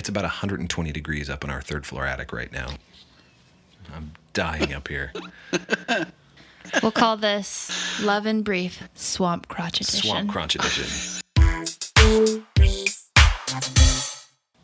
It's 0.00 0.08
about 0.08 0.24
120 0.24 0.92
degrees 0.92 1.28
up 1.28 1.44
in 1.44 1.50
our 1.50 1.60
third 1.60 1.84
floor 1.84 2.06
attic 2.06 2.32
right 2.32 2.50
now. 2.50 2.68
I'm 3.94 4.12
dying 4.32 4.72
up 4.72 4.88
here. 4.88 5.12
We'll 6.82 6.90
call 6.90 7.18
this 7.18 8.00
Love 8.02 8.24
and 8.24 8.42
Brief 8.42 8.82
Swamp 8.94 9.48
Crotch 9.48 9.82
Edition. 9.82 10.00
Swamp 10.00 10.30
Crotch 10.30 10.54
Edition. 10.54 12.44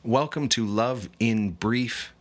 Welcome 0.02 0.48
to 0.48 0.64
Love 0.64 1.10
in 1.20 1.50
Brief, 1.50 2.14
a 2.14 2.15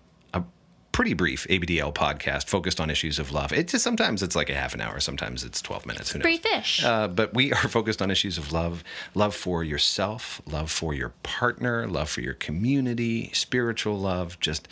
pretty 0.95 1.13
brief 1.13 1.45
ABDL 1.49 1.93
podcast 1.93 2.47
focused 2.47 2.79
on 2.79 2.89
issues 2.89 3.19
of 3.19 3.33
love. 3.33 3.51
It 3.51 3.67
just 3.67 3.83
sometimes 3.83 4.23
it's 4.23 4.33
like 4.33 4.49
a 4.49 4.55
half 4.55 4.73
an 4.73 4.79
hour, 4.79 5.01
sometimes 5.01 5.43
it's 5.43 5.61
12 5.61 5.85
minutes. 5.85 6.13
Who 6.13 6.19
knows? 6.19 6.23
Briefish. 6.23 6.85
Uh, 6.85 7.09
but 7.09 7.33
we 7.33 7.51
are 7.51 7.67
focused 7.67 8.01
on 8.01 8.09
issues 8.09 8.37
of 8.37 8.53
love 8.53 8.81
love 9.13 9.35
for 9.35 9.61
yourself, 9.61 10.41
love 10.45 10.71
for 10.71 10.93
your 10.93 11.09
partner, 11.21 11.85
love 11.85 12.09
for 12.09 12.21
your 12.21 12.33
community, 12.35 13.29
spiritual 13.33 13.99
love, 13.99 14.39
just 14.39 14.69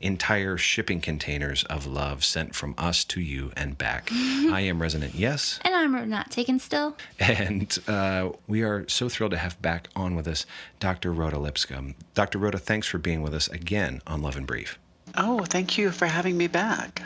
entire 0.00 0.56
shipping 0.56 1.00
containers 1.00 1.62
of 1.64 1.86
love 1.86 2.24
sent 2.24 2.52
from 2.52 2.74
us 2.76 3.04
to 3.04 3.20
you 3.20 3.52
and 3.56 3.78
back. 3.78 4.10
I 4.12 4.62
am 4.62 4.82
Resonant 4.82 5.14
Yes, 5.14 5.60
and 5.64 5.72
I'm 5.72 6.10
not 6.10 6.32
taken 6.32 6.58
still. 6.58 6.96
and 7.20 7.78
uh, 7.86 8.30
we 8.48 8.64
are 8.64 8.88
so 8.88 9.08
thrilled 9.08 9.30
to 9.30 9.38
have 9.38 9.62
back 9.62 9.86
on 9.94 10.16
with 10.16 10.26
us 10.26 10.46
Dr. 10.80 11.12
Rhoda 11.12 11.38
Lipscomb. 11.38 11.94
Dr. 12.14 12.38
Rhoda, 12.40 12.58
thanks 12.58 12.88
for 12.88 12.98
being 12.98 13.22
with 13.22 13.34
us 13.34 13.46
again 13.46 14.02
on 14.04 14.20
Love 14.20 14.36
and 14.36 14.48
Brief. 14.48 14.76
Oh, 15.16 15.44
thank 15.44 15.78
you 15.78 15.90
for 15.90 16.06
having 16.06 16.36
me 16.36 16.46
back. 16.46 17.02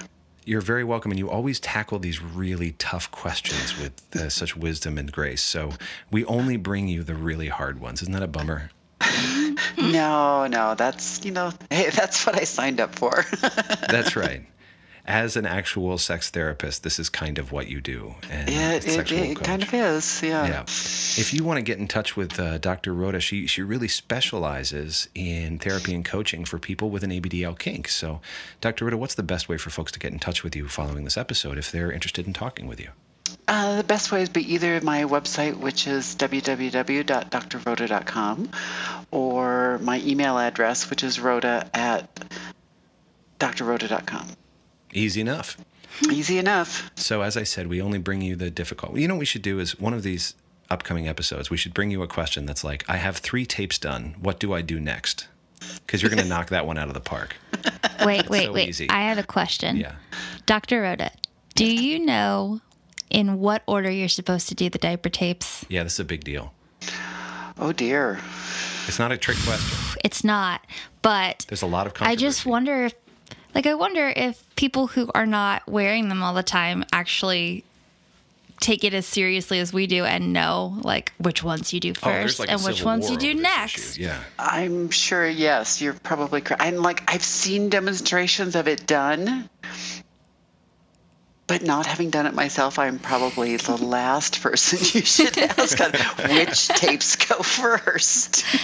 You're 0.47 0.61
very 0.61 0.85
welcome, 0.85 1.11
and 1.11 1.19
you 1.19 1.31
always 1.31 1.59
tackle 1.59 1.99
these 1.99 2.23
really 2.23 2.73
tough 2.73 3.11
questions 3.11 3.79
with 3.79 3.93
uh, 4.15 4.29
such 4.41 4.57
wisdom 4.57 4.99
and 4.99 5.11
grace. 5.11 5.43
So 5.43 5.71
we 6.11 6.25
only 6.27 6.57
bring 6.57 6.89
you 6.89 7.03
the 7.03 7.15
really 7.15 7.49
hard 7.49 7.80
ones. 7.80 8.03
Isn't 8.03 8.13
that 8.13 8.23
a 8.23 8.29
bummer? 8.29 8.71
No, 9.77 10.47
no, 10.47 10.75
that's, 10.75 11.25
you 11.25 11.30
know, 11.33 11.53
hey, 11.71 11.91
that's 11.95 12.25
what 12.27 12.37
I 12.37 12.45
signed 12.45 12.80
up 12.80 12.95
for. 12.95 13.25
That's 13.89 14.16
right. 14.16 14.46
As 15.07 15.37
an 15.37 15.45
actual 15.45 15.99
sex 15.99 16.30
therapist, 16.30 16.83
this 16.83 16.99
is 16.99 17.10
kind 17.10 17.38
of 17.38 17.52
what 17.52 17.69
you 17.69 17.83
do. 17.83 18.15
And 18.30 18.49
yeah, 18.49 18.73
it, 18.73 18.88
it, 18.88 19.13
it 19.13 19.38
kind 19.38 19.63
of 19.63 19.74
is. 19.74 20.23
Yeah. 20.23 20.46
Yeah. 20.46 20.63
If 20.63 21.35
you 21.35 21.45
want 21.45 21.59
to 21.59 21.63
get 21.63 21.79
in 21.79 21.88
touch 21.88 22.16
with 22.16 22.41
uh, 22.41 22.57
Dr. 22.57 22.95
Rhoda, 22.95 23.21
she, 23.21 23.46
she 23.46 23.61
really 23.61 23.88
specializes 23.88 25.11
in 25.15 25.59
therapy 25.59 25.95
and 25.95 26.07
coaching 26.07 26.46
for 26.46 26.59
people 26.59 26.88
with 26.88 27.05
an 27.05 27.11
ABDL 27.11 27.59
kink. 27.59 27.87
So, 27.88 28.23
Dr. 28.63 28.87
Rhoda, 28.87 28.96
what's 28.96 29.15
the 29.15 29.23
best 29.23 29.46
way 29.46 29.59
for 29.59 29.69
folks 29.69 29.93
to 29.93 29.99
get 29.99 30.11
in 30.13 30.19
touch 30.19 30.43
with 30.43 30.57
you 30.57 30.69
following 30.69 31.05
this 31.05 31.18
episode 31.18 31.59
if 31.59 31.71
they're 31.71 31.93
interested 31.93 32.27
in 32.27 32.33
talking 32.33 32.66
with 32.66 32.80
you? 32.80 32.89
Uh, 33.46 33.77
the 33.77 33.85
best 33.85 34.11
way 34.11 34.23
is 34.23 34.30
be 34.30 34.55
either 34.55 34.80
my 34.80 35.02
website, 35.02 35.59
which 35.59 35.87
is 35.87 36.16
www.drrhoda.com, 36.16 38.51
or 39.11 39.79
my 39.83 40.01
email 40.01 40.39
address, 40.39 40.89
which 40.89 41.05
is 41.05 41.21
rhoda 41.21 41.68
at 41.74 42.09
drrhoda.com. 43.39 44.29
Easy 44.95 45.20
enough. 45.20 45.59
Easy 46.10 46.38
enough. 46.38 46.90
So, 46.96 47.23
as 47.23 47.37
I 47.37 47.42
said, 47.45 47.66
we 47.68 47.80
only 47.82 47.98
bring 47.98 48.23
you 48.23 48.34
the 48.37 48.50
difficult. 48.50 48.96
You 48.96 49.06
know 49.09 49.14
what 49.14 49.20
we 49.20 49.24
should 49.26 49.42
do 49.42 49.59
is 49.60 49.78
one 49.78 49.92
of 49.95 50.02
these 50.02 50.34
upcoming 50.70 51.06
episodes, 51.06 51.50
we 51.50 51.56
should 51.56 51.74
bring 51.74 51.90
you 51.90 52.02
a 52.02 52.06
question 52.09 52.46
that's 52.46 52.64
like, 52.64 52.84
I 52.88 52.96
have 52.96 53.18
three 53.18 53.45
tapes 53.45 53.78
done. 53.78 54.15
What 54.20 54.40
do 54.40 54.54
I 54.54 54.62
do 54.62 54.80
next? 54.80 55.28
Because 55.87 56.02
you're 56.02 56.10
going 56.10 56.22
to 56.22 56.28
knock 56.28 56.48
that 56.48 56.66
one 56.66 56.78
out 56.78 56.88
of 56.88 56.95
the 56.95 57.00
park. 57.00 57.37
Wait, 58.04 58.28
wait, 58.28 58.46
So 58.46 58.52
wait. 58.52 58.68
easy. 58.68 58.90
I 58.90 59.02
have 59.02 59.18
a 59.18 59.22
question. 59.22 59.76
Yeah. 59.76 59.92
Dr. 60.46 60.82
Rhoda, 60.82 61.10
do 61.54 61.65
you 61.65 61.98
know 61.98 62.60
in 63.09 63.38
what 63.38 63.62
order 63.66 63.90
you're 63.90 64.09
supposed 64.09 64.48
to 64.48 64.54
do 64.54 64.69
the 64.69 64.78
diaper 64.78 65.09
tapes? 65.09 65.65
Yeah, 65.69 65.84
this 65.84 65.94
is 65.94 66.00
a 66.00 66.04
big 66.04 66.25
deal. 66.25 66.53
Oh, 67.59 67.72
dear. 67.72 68.19
It's 68.88 68.98
not 68.98 69.12
a 69.12 69.16
trick 69.16 69.38
question. 69.47 69.97
It's 70.04 70.25
not, 70.25 70.60
but 71.03 71.47
There's 71.48 71.62
a 71.62 71.66
lot 71.66 71.87
of 71.87 71.94
I 72.00 72.16
just 72.16 72.44
wonder 72.44 72.84
if, 72.87 72.94
like, 73.55 73.66
I 73.66 73.75
wonder 73.75 74.12
if 74.15 74.43
people 74.56 74.87
who 74.88 75.10
are 75.15 75.27
not 75.27 75.66
wearing 75.69 76.09
them 76.09 76.22
all 76.22 76.34
the 76.34 76.43
time 76.43 76.84
actually 76.93 77.65
take 78.61 78.84
it 78.84 78.95
as 78.95 79.05
seriously 79.05 79.59
as 79.59 79.73
we 79.73 79.87
do 79.87 80.05
and 80.05 80.33
know, 80.33 80.78
like, 80.83 81.12
which 81.19 81.43
ones 81.43 81.73
you 81.73 81.81
do 81.81 81.91
Oh, 81.91 82.01
first 82.01 82.39
like 82.39 82.51
and 82.51 82.62
which 82.62 82.83
ones 82.83 83.11
you 83.11 83.17
do 83.19 83.31
over 83.33 83.41
next. 83.43 83.97
issue. 83.99 84.05
Yeah. 84.05 84.23
I'm 84.39 84.91
sure, 84.91 85.27
yes, 85.28 85.83
you're 85.83 85.93
probably 85.93 86.41
correct. 86.41 86.62
And 86.62 86.81
like, 86.83 87.03
I've 87.12 87.25
seen 87.25 87.69
demonstrations 87.69 88.55
of 88.55 88.69
it 88.69 88.87
done, 88.87 89.51
but 91.47 91.62
not 91.62 91.84
having 91.87 92.09
done 92.10 92.27
it 92.27 92.34
myself, 92.34 92.78
I'm 92.78 92.99
probably 92.99 93.56
the 93.56 93.77
last 93.77 94.41
person 94.41 94.78
you 94.81 95.05
should 95.05 95.37
ask 95.37 95.81
on 95.81 95.93
which 96.31 96.69
tapes 96.69 97.16
go 97.16 97.43
first. 97.43 98.44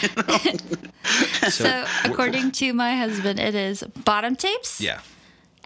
So, 1.51 1.85
according 2.05 2.53
to 2.53 2.73
my 2.73 2.95
husband, 2.97 3.41
it 3.41 3.55
is 3.55 3.83
bottom 4.05 4.37
tapes 4.37 4.81
Yeah. 4.81 5.01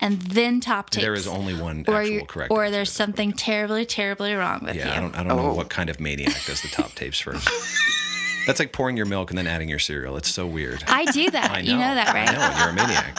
and 0.01 0.21
then 0.23 0.61
top 0.61 0.91
tapes. 0.91 1.05
There 1.05 1.15
is 1.15 1.27
only 1.27 1.55
one 1.55 1.85
or 1.87 2.01
actual 2.01 2.15
you- 2.15 2.25
correct 2.25 2.51
or 2.51 2.71
there's 2.71 2.89
to 2.91 2.97
that 2.99 3.05
something 3.05 3.33
terribly, 3.33 3.85
terribly 3.85 4.33
wrong 4.35 4.61
with 4.65 4.77
Yeah, 4.77 4.85
you. 4.87 4.91
Yeah, 4.91 4.97
I 4.97 5.01
don't, 5.01 5.15
I 5.17 5.19
don't 5.25 5.37
know 5.37 5.51
Oh. 5.51 5.55
what 5.55 5.69
kind 5.69 5.91
of 5.91 6.01
maniac 6.01 6.45
does 6.47 6.63
the 6.63 6.69
top 6.69 6.95
tapes 6.95 7.21
first. 7.21 7.47
That's 8.47 8.59
like 8.59 8.73
pouring 8.73 8.97
your 8.97 9.07
milk 9.07 9.31
and 9.31 9.39
then 9.39 9.47
adding 9.47 9.69
your 9.69 9.79
cereal. 9.79 10.17
It's 10.17 10.31
so 10.31 10.47
weird. 10.47 10.85
I 10.87 11.05
do 11.07 11.31
that. 11.31 11.51
I 11.51 11.63
know. 11.63 11.73
You 11.73 11.79
know 11.79 11.95
that, 11.95 12.13
right? 12.15 12.29
I 12.29 12.33
know, 12.35 12.59
you're 12.61 12.69
a 12.71 12.75
maniac. 12.75 13.19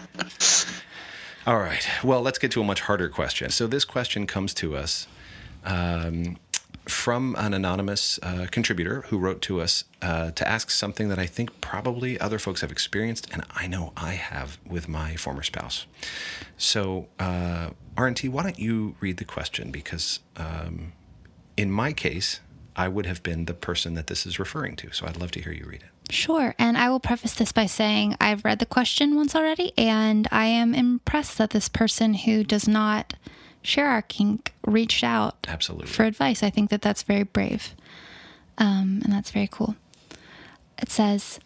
All 1.48 1.60
right. 1.60 1.88
Well, 2.04 2.24
let's 2.24 2.40
get 2.40 2.50
to 2.54 2.62
a 2.62 2.64
much 2.64 2.82
harder 2.82 3.08
question. 3.08 3.52
So, 3.52 3.68
this 3.68 3.86
question 3.86 4.26
comes 4.26 4.52
to 4.56 4.76
us 4.76 5.08
um, 5.64 6.38
from 6.86 7.36
an 7.38 7.54
anonymous 7.54 8.20
uh, 8.24 8.48
contributor 8.50 9.02
who 9.10 9.20
wrote 9.20 9.44
to 9.44 9.62
us 9.62 9.84
uh, 10.02 10.32
to 10.32 10.48
ask 10.48 10.72
something 10.72 11.08
that 11.10 11.20
I 11.20 11.28
think 11.28 11.62
probably 11.62 12.20
other 12.20 12.40
folks 12.40 12.62
have 12.62 12.72
experienced, 12.72 13.28
and 13.32 13.44
I 13.52 13.68
know 13.68 13.94
I 13.96 14.14
have 14.14 14.58
with 14.68 14.90
my 14.90 15.18
former 15.18 15.44
spouse. 15.44 15.86
So, 16.58 17.10
uh, 17.20 17.70
RNT, 17.96 18.30
why 18.30 18.42
don't 18.42 18.58
you 18.58 18.96
read 19.00 19.18
the 19.18 19.26
question? 19.26 19.70
Because 19.70 20.22
um, 20.38 20.94
in 21.56 21.70
my 21.70 21.94
case, 21.94 22.40
I 22.76 22.88
would 22.88 23.06
have 23.06 23.22
been 23.22 23.46
the 23.46 23.54
person 23.54 23.94
that 23.94 24.08
this 24.08 24.26
is 24.26 24.40
referring 24.40 24.78
to. 24.78 24.92
So, 24.92 25.06
I'd 25.06 25.18
love 25.18 25.30
to 25.34 25.42
hear 25.44 25.54
you 25.54 25.66
read 25.66 25.84
it. 25.84 25.95
Sure. 26.10 26.54
And 26.60 26.78
I 26.78 26.90
will 26.90 27.00
preface 27.00 27.34
this 27.34 27.52
by 27.52 27.66
saying 27.66 28.16
I've 28.22 28.46
read 28.46 28.60
the 28.60 28.66
question 28.66 29.16
once 29.16 29.36
already, 29.36 29.74
and 29.78 30.28
I 30.32 30.46
am 30.46 30.74
impressed 30.74 31.38
that 31.38 31.50
this 31.50 31.70
person 31.70 32.14
who 32.14 32.44
does 32.44 32.68
not 32.68 33.16
share 33.62 33.88
our 33.88 34.02
kink 34.02 34.54
reached 34.66 35.04
out 35.04 35.48
Absolutely. 35.48 35.88
for 35.88 36.04
advice. 36.04 36.44
I 36.44 36.50
think 36.50 36.70
that 36.70 36.82
that's 36.82 37.04
very 37.04 37.24
brave. 37.24 37.76
Um, 38.58 39.02
and 39.04 39.12
that's 39.12 39.32
very 39.32 39.48
cool. 39.48 39.76
It 40.78 40.90
says, 40.90 41.40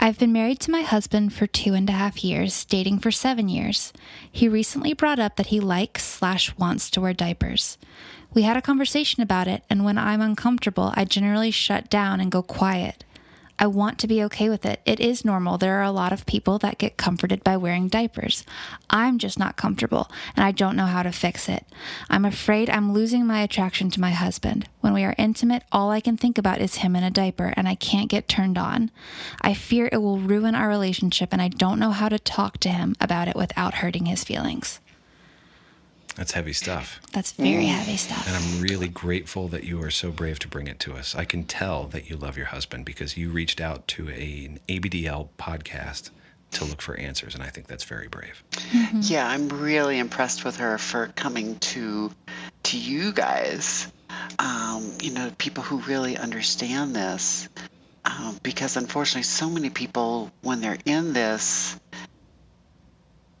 I've 0.00 0.18
been 0.18 0.32
married 0.32 0.60
to 0.60 0.70
my 0.70 0.82
husband 0.82 1.32
for 1.32 1.46
two 1.46 1.74
and 1.74 1.88
a 1.90 1.92
half 1.92 2.22
years, 2.22 2.64
dating 2.64 3.00
for 3.00 3.10
seven 3.10 3.48
years. 3.48 3.92
He 4.30 4.48
recently 4.48 4.92
brought 4.92 5.18
up 5.18 5.36
that 5.36 5.48
he 5.48 5.58
likes 5.58 6.04
slash 6.04 6.56
wants 6.56 6.88
to 6.90 7.00
wear 7.00 7.12
diapers. 7.12 7.78
We 8.32 8.42
had 8.42 8.56
a 8.56 8.62
conversation 8.62 9.22
about 9.22 9.48
it, 9.48 9.64
and 9.68 9.84
when 9.84 9.98
I'm 9.98 10.20
uncomfortable, 10.20 10.92
I 10.94 11.04
generally 11.04 11.50
shut 11.50 11.90
down 11.90 12.20
and 12.20 12.30
go 12.30 12.42
quiet. 12.42 13.04
I 13.58 13.66
want 13.66 13.98
to 13.98 14.06
be 14.06 14.22
okay 14.24 14.48
with 14.48 14.64
it. 14.64 14.80
It 14.86 15.00
is 15.00 15.24
normal. 15.24 15.58
There 15.58 15.78
are 15.78 15.82
a 15.82 15.90
lot 15.90 16.12
of 16.12 16.26
people 16.26 16.58
that 16.58 16.78
get 16.78 16.96
comforted 16.96 17.42
by 17.42 17.56
wearing 17.56 17.88
diapers. 17.88 18.44
I'm 18.88 19.18
just 19.18 19.38
not 19.38 19.56
comfortable, 19.56 20.10
and 20.36 20.44
I 20.44 20.52
don't 20.52 20.76
know 20.76 20.86
how 20.86 21.02
to 21.02 21.10
fix 21.10 21.48
it. 21.48 21.64
I'm 22.08 22.24
afraid 22.24 22.70
I'm 22.70 22.92
losing 22.92 23.26
my 23.26 23.40
attraction 23.40 23.90
to 23.90 24.00
my 24.00 24.10
husband. 24.10 24.68
When 24.80 24.94
we 24.94 25.02
are 25.02 25.14
intimate, 25.18 25.64
all 25.72 25.90
I 25.90 26.00
can 26.00 26.16
think 26.16 26.38
about 26.38 26.60
is 26.60 26.76
him 26.76 26.94
in 26.94 27.02
a 27.02 27.10
diaper, 27.10 27.52
and 27.56 27.68
I 27.68 27.74
can't 27.74 28.08
get 28.08 28.28
turned 28.28 28.58
on. 28.58 28.92
I 29.42 29.54
fear 29.54 29.88
it 29.90 30.02
will 30.02 30.18
ruin 30.18 30.54
our 30.54 30.68
relationship, 30.68 31.30
and 31.32 31.42
I 31.42 31.48
don't 31.48 31.80
know 31.80 31.90
how 31.90 32.08
to 32.08 32.18
talk 32.18 32.58
to 32.58 32.68
him 32.68 32.94
about 33.00 33.26
it 33.26 33.36
without 33.36 33.74
hurting 33.74 34.06
his 34.06 34.22
feelings. 34.22 34.80
That's 36.18 36.32
heavy 36.32 36.52
stuff. 36.52 37.00
That's 37.12 37.30
very 37.30 37.66
heavy 37.66 37.96
stuff. 37.96 38.26
And 38.26 38.34
I'm 38.36 38.60
really 38.60 38.88
grateful 38.88 39.46
that 39.48 39.62
you 39.62 39.80
are 39.84 39.90
so 39.90 40.10
brave 40.10 40.40
to 40.40 40.48
bring 40.48 40.66
it 40.66 40.80
to 40.80 40.94
us. 40.94 41.14
I 41.14 41.24
can 41.24 41.44
tell 41.44 41.84
that 41.84 42.10
you 42.10 42.16
love 42.16 42.36
your 42.36 42.46
husband 42.46 42.84
because 42.84 43.16
you 43.16 43.30
reached 43.30 43.60
out 43.60 43.86
to 43.88 44.10
a, 44.10 44.44
an 44.46 44.58
ABDL 44.68 45.28
podcast 45.38 46.10
to 46.50 46.64
look 46.64 46.82
for 46.82 46.96
answers. 46.96 47.36
And 47.36 47.44
I 47.44 47.50
think 47.50 47.68
that's 47.68 47.84
very 47.84 48.08
brave. 48.08 48.42
Yeah, 49.00 49.28
I'm 49.28 49.48
really 49.48 50.00
impressed 50.00 50.44
with 50.44 50.56
her 50.56 50.76
for 50.76 51.06
coming 51.14 51.56
to 51.60 52.10
to 52.64 52.78
you 52.78 53.12
guys. 53.12 53.86
Um, 54.40 54.90
you 55.00 55.12
know, 55.12 55.30
people 55.38 55.62
who 55.62 55.78
really 55.78 56.16
understand 56.16 56.96
this, 56.96 57.48
um, 58.04 58.40
because 58.42 58.76
unfortunately, 58.76 59.22
so 59.22 59.48
many 59.48 59.70
people 59.70 60.32
when 60.42 60.60
they're 60.60 60.78
in 60.84 61.12
this 61.12 61.78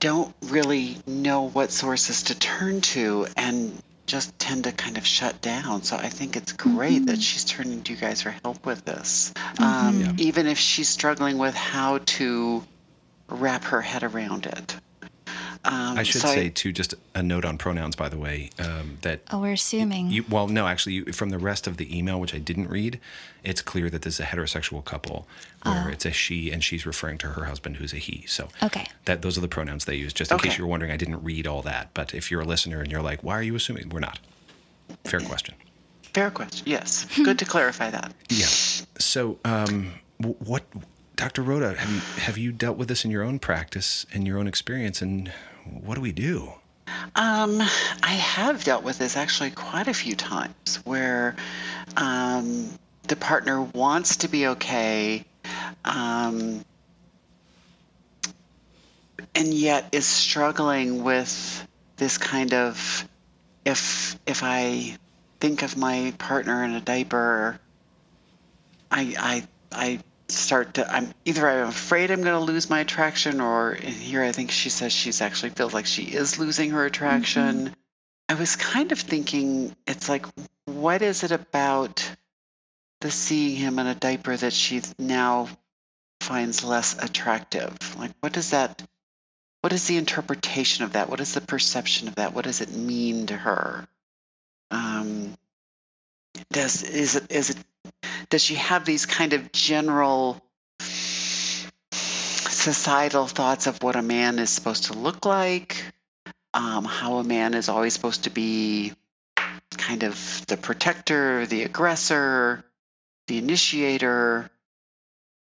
don't 0.00 0.34
really 0.46 0.96
know 1.06 1.48
what 1.48 1.70
sources 1.70 2.24
to 2.24 2.38
turn 2.38 2.80
to 2.80 3.26
and 3.36 3.76
just 4.06 4.36
tend 4.38 4.64
to 4.64 4.72
kind 4.72 4.96
of 4.96 5.06
shut 5.06 5.40
down. 5.42 5.82
So 5.82 5.96
I 5.96 6.08
think 6.08 6.36
it's 6.36 6.52
great 6.52 7.06
that 7.06 7.20
she's 7.20 7.44
turning 7.44 7.82
to 7.82 7.92
you 7.92 7.98
guys 7.98 8.22
for 8.22 8.30
help 8.42 8.64
with 8.64 8.84
this, 8.84 9.34
um, 9.58 10.00
Yeah. 10.00 10.12
even 10.16 10.46
if 10.46 10.58
she's 10.58 10.88
struggling 10.88 11.36
with 11.36 11.54
how 11.54 11.98
to 11.98 12.64
wrap 13.28 13.64
her 13.64 13.82
head 13.82 14.02
around 14.02 14.46
it. 14.46 14.76
Um, 15.70 15.98
I 15.98 16.02
should 16.02 16.22
so 16.22 16.28
say 16.28 16.48
too, 16.48 16.72
just 16.72 16.94
a 17.14 17.22
note 17.22 17.44
on 17.44 17.58
pronouns, 17.58 17.94
by 17.94 18.08
the 18.08 18.16
way, 18.16 18.50
um, 18.58 18.98
that 19.02 19.20
Oh, 19.30 19.40
we're 19.40 19.52
assuming. 19.52 20.10
you, 20.10 20.24
well, 20.28 20.48
no, 20.48 20.66
actually, 20.66 20.94
you, 20.94 21.12
from 21.12 21.28
the 21.30 21.38
rest 21.38 21.66
of 21.66 21.76
the 21.76 21.96
email, 21.96 22.18
which 22.18 22.34
I 22.34 22.38
didn't 22.38 22.68
read, 22.68 22.98
it's 23.44 23.60
clear 23.60 23.90
that 23.90 24.02
this 24.02 24.14
is 24.14 24.20
a 24.20 24.24
heterosexual 24.24 24.84
couple 24.84 25.28
where 25.62 25.84
Oh. 25.88 25.90
it's 25.90 26.06
a 26.06 26.10
she 26.12 26.50
and 26.50 26.64
she's 26.64 26.86
referring 26.86 27.18
to 27.18 27.28
her 27.28 27.44
husband, 27.44 27.76
who's 27.76 27.92
a 27.92 27.98
he. 27.98 28.24
So 28.26 28.48
Okay. 28.62 28.86
that 29.04 29.22
those 29.22 29.36
are 29.36 29.42
the 29.42 29.48
pronouns 29.48 29.84
they 29.84 29.96
use. 29.96 30.12
Just 30.12 30.30
in 30.30 30.36
Okay. 30.36 30.48
case 30.48 30.56
you're 30.58 30.66
wondering, 30.66 30.90
I 30.90 30.96
didn't 30.96 31.22
read 31.22 31.46
all 31.46 31.62
that. 31.62 31.90
But 31.92 32.14
if 32.14 32.30
you're 32.30 32.40
a 32.40 32.46
listener 32.46 32.80
and 32.80 32.90
you're 32.90 33.02
like, 33.02 33.22
why 33.22 33.34
are 33.34 33.42
you 33.42 33.54
assuming? 33.54 33.90
We're 33.90 34.00
not. 34.00 34.18
Fair 35.04 35.20
question. 35.20 35.54
fair 36.14 36.30
question. 36.30 36.64
Yes, 36.66 37.06
good 37.22 37.38
to 37.38 37.44
clarify 37.44 37.90
that. 37.90 38.12
Yeah. 38.30 38.46
So, 38.98 39.38
um, 39.44 39.92
what, 40.18 40.64
Dr. 41.18 41.42
Rhoda, 41.42 41.74
have 41.74 41.90
you 41.90 42.00
have 42.22 42.38
you 42.38 42.52
dealt 42.52 42.76
with 42.76 42.86
this 42.86 43.04
in 43.04 43.10
your 43.10 43.24
own 43.24 43.40
practice 43.40 44.06
and 44.14 44.24
your 44.24 44.38
own 44.38 44.46
experience, 44.46 45.02
and 45.02 45.32
what 45.64 45.96
do 45.96 46.00
we 46.00 46.12
do? 46.12 46.52
Um, 47.16 47.60
I 47.60 48.12
have 48.12 48.62
dealt 48.62 48.84
with 48.84 48.98
this 48.98 49.16
actually 49.16 49.50
quite 49.50 49.88
a 49.88 49.94
few 49.94 50.14
times 50.14 50.76
where 50.84 51.34
um, 51.96 52.70
the 53.08 53.16
partner 53.16 53.60
wants 53.60 54.18
to 54.18 54.28
be 54.28 54.46
okay, 54.46 55.24
um, 55.84 56.64
and 59.34 59.52
yet 59.52 59.88
is 59.90 60.06
struggling 60.06 61.02
with 61.02 61.66
this 61.96 62.16
kind 62.16 62.54
of 62.54 63.08
if 63.64 64.16
if 64.24 64.44
I 64.44 64.96
think 65.40 65.62
of 65.64 65.76
my 65.76 66.14
partner 66.16 66.62
in 66.62 66.74
a 66.74 66.80
diaper, 66.80 67.58
I 68.88 69.16
I 69.18 69.48
I 69.72 69.98
start 70.28 70.74
to 70.74 70.90
I'm 70.90 71.12
either 71.24 71.48
I'm 71.48 71.68
afraid 71.68 72.10
I'm 72.10 72.22
going 72.22 72.38
to 72.38 72.52
lose 72.52 72.68
my 72.68 72.80
attraction 72.80 73.40
or 73.40 73.74
here 73.74 74.22
I 74.22 74.32
think 74.32 74.50
she 74.50 74.68
says 74.68 74.92
she's 74.92 75.20
actually 75.20 75.50
feels 75.50 75.72
like 75.72 75.86
she 75.86 76.02
is 76.02 76.38
losing 76.38 76.70
her 76.70 76.84
attraction. 76.84 77.74
I 78.28 78.34
was 78.34 78.56
kind 78.56 78.92
of 78.92 78.98
thinking 78.98 79.74
it's 79.86 80.08
like 80.08 80.26
what 80.66 81.02
is 81.02 81.24
it 81.24 81.32
about 81.32 82.08
the 83.00 83.10
seeing 83.10 83.56
him 83.56 83.78
in 83.78 83.86
a 83.86 83.94
diaper 83.94 84.36
that 84.36 84.52
she 84.52 84.82
now 84.98 85.48
finds 86.20 86.62
less 86.62 87.02
attractive? 87.02 87.76
Like 87.98 88.12
what 88.20 88.32
does 88.32 88.50
that 88.50 88.82
what 89.62 89.72
is 89.72 89.86
the 89.86 89.96
interpretation 89.96 90.84
of 90.84 90.92
that? 90.92 91.08
What 91.08 91.20
is 91.20 91.34
the 91.34 91.40
perception 91.40 92.08
of 92.08 92.16
that? 92.16 92.34
What 92.34 92.44
does 92.44 92.60
it 92.60 92.70
mean 92.70 93.26
to 93.26 93.36
her? 93.36 93.88
Um, 94.70 95.36
does 96.52 96.82
is 96.82 97.16
it 97.16 97.32
is 97.32 97.50
it 97.50 97.56
does 98.30 98.42
she 98.42 98.54
have 98.56 98.84
these 98.84 99.06
kind 99.06 99.32
of 99.32 99.52
general 99.52 100.42
societal 101.60 103.26
thoughts 103.26 103.66
of 103.66 103.82
what 103.82 103.96
a 103.96 104.02
man 104.02 104.38
is 104.38 104.50
supposed 104.50 104.84
to 104.84 104.92
look 104.92 105.24
like? 105.24 105.82
Um, 106.54 106.84
how 106.84 107.18
a 107.18 107.24
man 107.24 107.54
is 107.54 107.68
always 107.68 107.94
supposed 107.94 108.24
to 108.24 108.30
be 108.30 108.92
kind 109.76 110.02
of 110.02 110.44
the 110.46 110.56
protector, 110.56 111.46
the 111.46 111.62
aggressor, 111.62 112.64
the 113.26 113.38
initiator, 113.38 114.50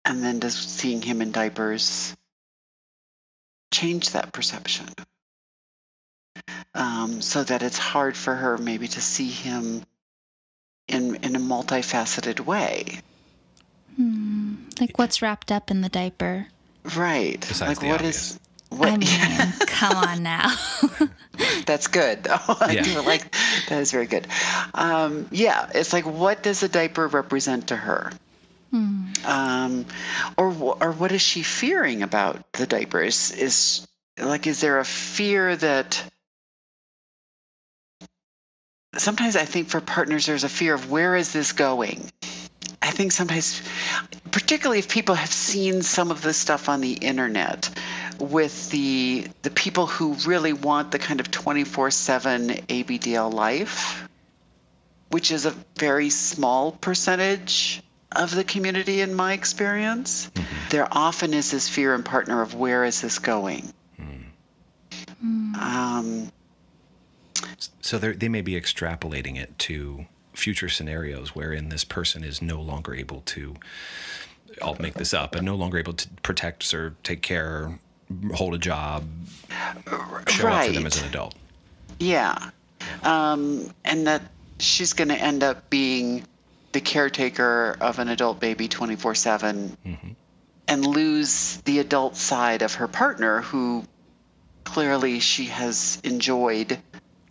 and 0.05 0.23
then 0.23 0.39
does 0.39 0.55
seeing 0.57 1.03
him 1.03 1.23
in 1.23 1.33
diapers 1.33 2.17
change 3.73 4.11
that 4.11 4.33
perception 4.33 4.87
um, 6.75 7.21
so 7.21 7.43
that 7.43 7.63
it's 7.63 7.79
hard 7.79 8.17
for 8.17 8.35
her 8.35 8.59
maybe 8.59 8.87
to 8.87 9.01
see 9.01 9.29
him 9.29 9.85
multifaceted 11.55 12.41
way 12.41 12.99
Hmm. 13.97 14.55
Like 14.81 14.99
what's 14.99 15.23
wrapped 15.23 15.53
up 15.53 15.71
in 15.71 15.81
the 15.81 15.89
diaper? 15.89 16.49
right 16.97 17.41
Besides 17.41 17.69
like 17.69 17.79
the 17.81 17.87
what 17.87 18.01
obvious. 18.01 18.33
is 18.33 18.41
what 18.71 18.89
I 18.93 18.97
mean, 18.97 19.53
come 19.69 19.97
on 19.97 20.23
now. 20.25 20.53
that's 21.67 21.87
good 21.87 22.27
oh, 22.29 22.59
I 22.61 22.73
Yeah. 22.73 22.83
do 22.83 23.01
like 23.03 23.31
that 23.69 23.79
is 23.81 23.93
very 23.93 24.07
good 24.07 24.27
um, 24.75 25.29
yeah 25.31 25.71
it's 25.75 25.93
like 25.93 26.07
what 26.07 26.43
does 26.43 26.63
a 26.65 26.69
diaper 26.69 27.07
represent 27.07 27.69
to 27.69 27.77
her 27.77 28.11
um, 29.25 29.87
or 30.37 30.49
or 30.81 30.91
what 30.91 31.13
is 31.13 31.23
she 31.23 31.43
fearing 31.43 32.03
about 32.03 32.43
the 32.53 32.67
diaper 32.67 33.01
is 33.01 33.31
is 33.31 33.87
like 34.19 34.47
is 34.49 34.61
there 34.61 34.81
a 34.81 34.85
fear 34.85 35.55
that 35.57 36.03
sometimes 38.99 39.37
I 39.37 39.45
think 39.45 39.69
for 39.69 39.81
partners 39.81 40.27
there's 40.27 40.45
a 40.45 40.49
fear 40.49 40.75
of 40.75 40.91
where 40.91 41.17
is 41.17 41.33
this 41.33 41.53
going? 41.53 42.11
I 42.83 42.91
think 42.91 43.13
sometimes, 43.13 43.63
particularly 44.31 44.79
if 44.79 44.89
people 44.89 45.15
have 45.15 45.33
seen 45.33 45.83
some 45.83 46.11
of 46.11 46.21
this 46.21 46.37
stuff 46.37 46.69
on 46.69 46.81
the 46.81 46.93
internet, 46.93 47.71
with 48.19 48.71
the 48.71 49.27
the 49.43 49.51
people 49.51 49.87
who 49.87 50.15
really 50.27 50.53
want 50.53 50.91
the 50.91 50.99
kind 50.99 51.21
of 51.21 51.31
24/7 51.31 52.67
ABDL 52.69 53.33
life, 53.33 54.07
which 55.09 55.31
is 55.31 55.47
a 55.47 55.55
very 55.77 56.11
small 56.11 56.73
percentage 56.73 57.83
of 58.13 58.35
the 58.35 58.45
community 58.45 59.01
in 59.01 59.15
my 59.15 59.33
experience, 59.33 60.31
mm-hmm. 60.35 60.69
there 60.71 60.87
often 60.91 61.35
is 61.35 61.51
this 61.51 61.69
fear 61.69 61.95
and 61.95 62.05
partner 62.05 62.43
of 62.43 62.55
where 62.55 62.85
is 62.85 63.01
this 63.01 63.19
going. 63.19 63.73
Mm. 63.99 64.25
Mm. 65.25 65.57
Um, 65.57 66.33
So 67.81 67.99
they're- 67.99 68.17
may 68.29 68.41
be 68.41 68.53
extrapolating 68.61 69.37
it 69.39 69.59
to 69.61 70.07
future 70.35 70.69
scenarios 70.69 71.35
wherein 71.35 71.69
this 71.69 71.85
person 71.85 72.25
is 72.25 72.43
no 72.43 72.61
longer 72.61 72.95
able 72.95 73.21
to, 73.27 73.55
I'll 74.61 74.77
make 74.81 74.95
this 74.95 75.15
up, 75.15 75.33
but 75.33 75.45
no 75.45 75.55
longer 75.55 75.79
able 75.79 75.93
to 75.93 76.09
protect, 76.23 76.63
serve, 76.65 77.01
take 77.03 77.23
care, 77.23 77.79
hold 78.35 78.55
a 78.55 78.59
job, 78.59 79.05
show 80.29 80.49
up 80.49 80.67
for 80.67 80.73
them 80.73 80.87
as 80.87 81.01
an 81.01 81.09
adult. 81.09 81.35
Yeah. 82.01 82.51
Um, 83.03 83.73
and 83.85 84.07
that 84.07 84.23
she's 84.59 84.93
going 84.93 85.09
to 85.09 85.17
end 85.17 85.43
up 85.43 85.71
being 85.71 86.25
the 86.73 86.81
caretaker 86.81 87.77
of 87.81 88.01
an 88.01 88.09
adult 88.09 88.41
baby 88.41 88.67
24 88.67 89.15
7 89.15 89.77
and 90.67 90.85
lose 90.87 91.59
the 91.65 91.79
adult 91.79 92.17
side 92.17 92.63
of 92.63 92.75
her 92.75 92.89
partner, 92.89 93.43
who 93.43 93.85
clearly 94.65 95.21
she 95.21 95.45
has 95.47 96.01
enjoyed 96.03 96.79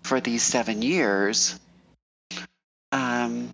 for 0.03 0.19
these 0.19 0.44
seven 0.44 0.81
years. 0.81 1.59
Um, 2.91 3.53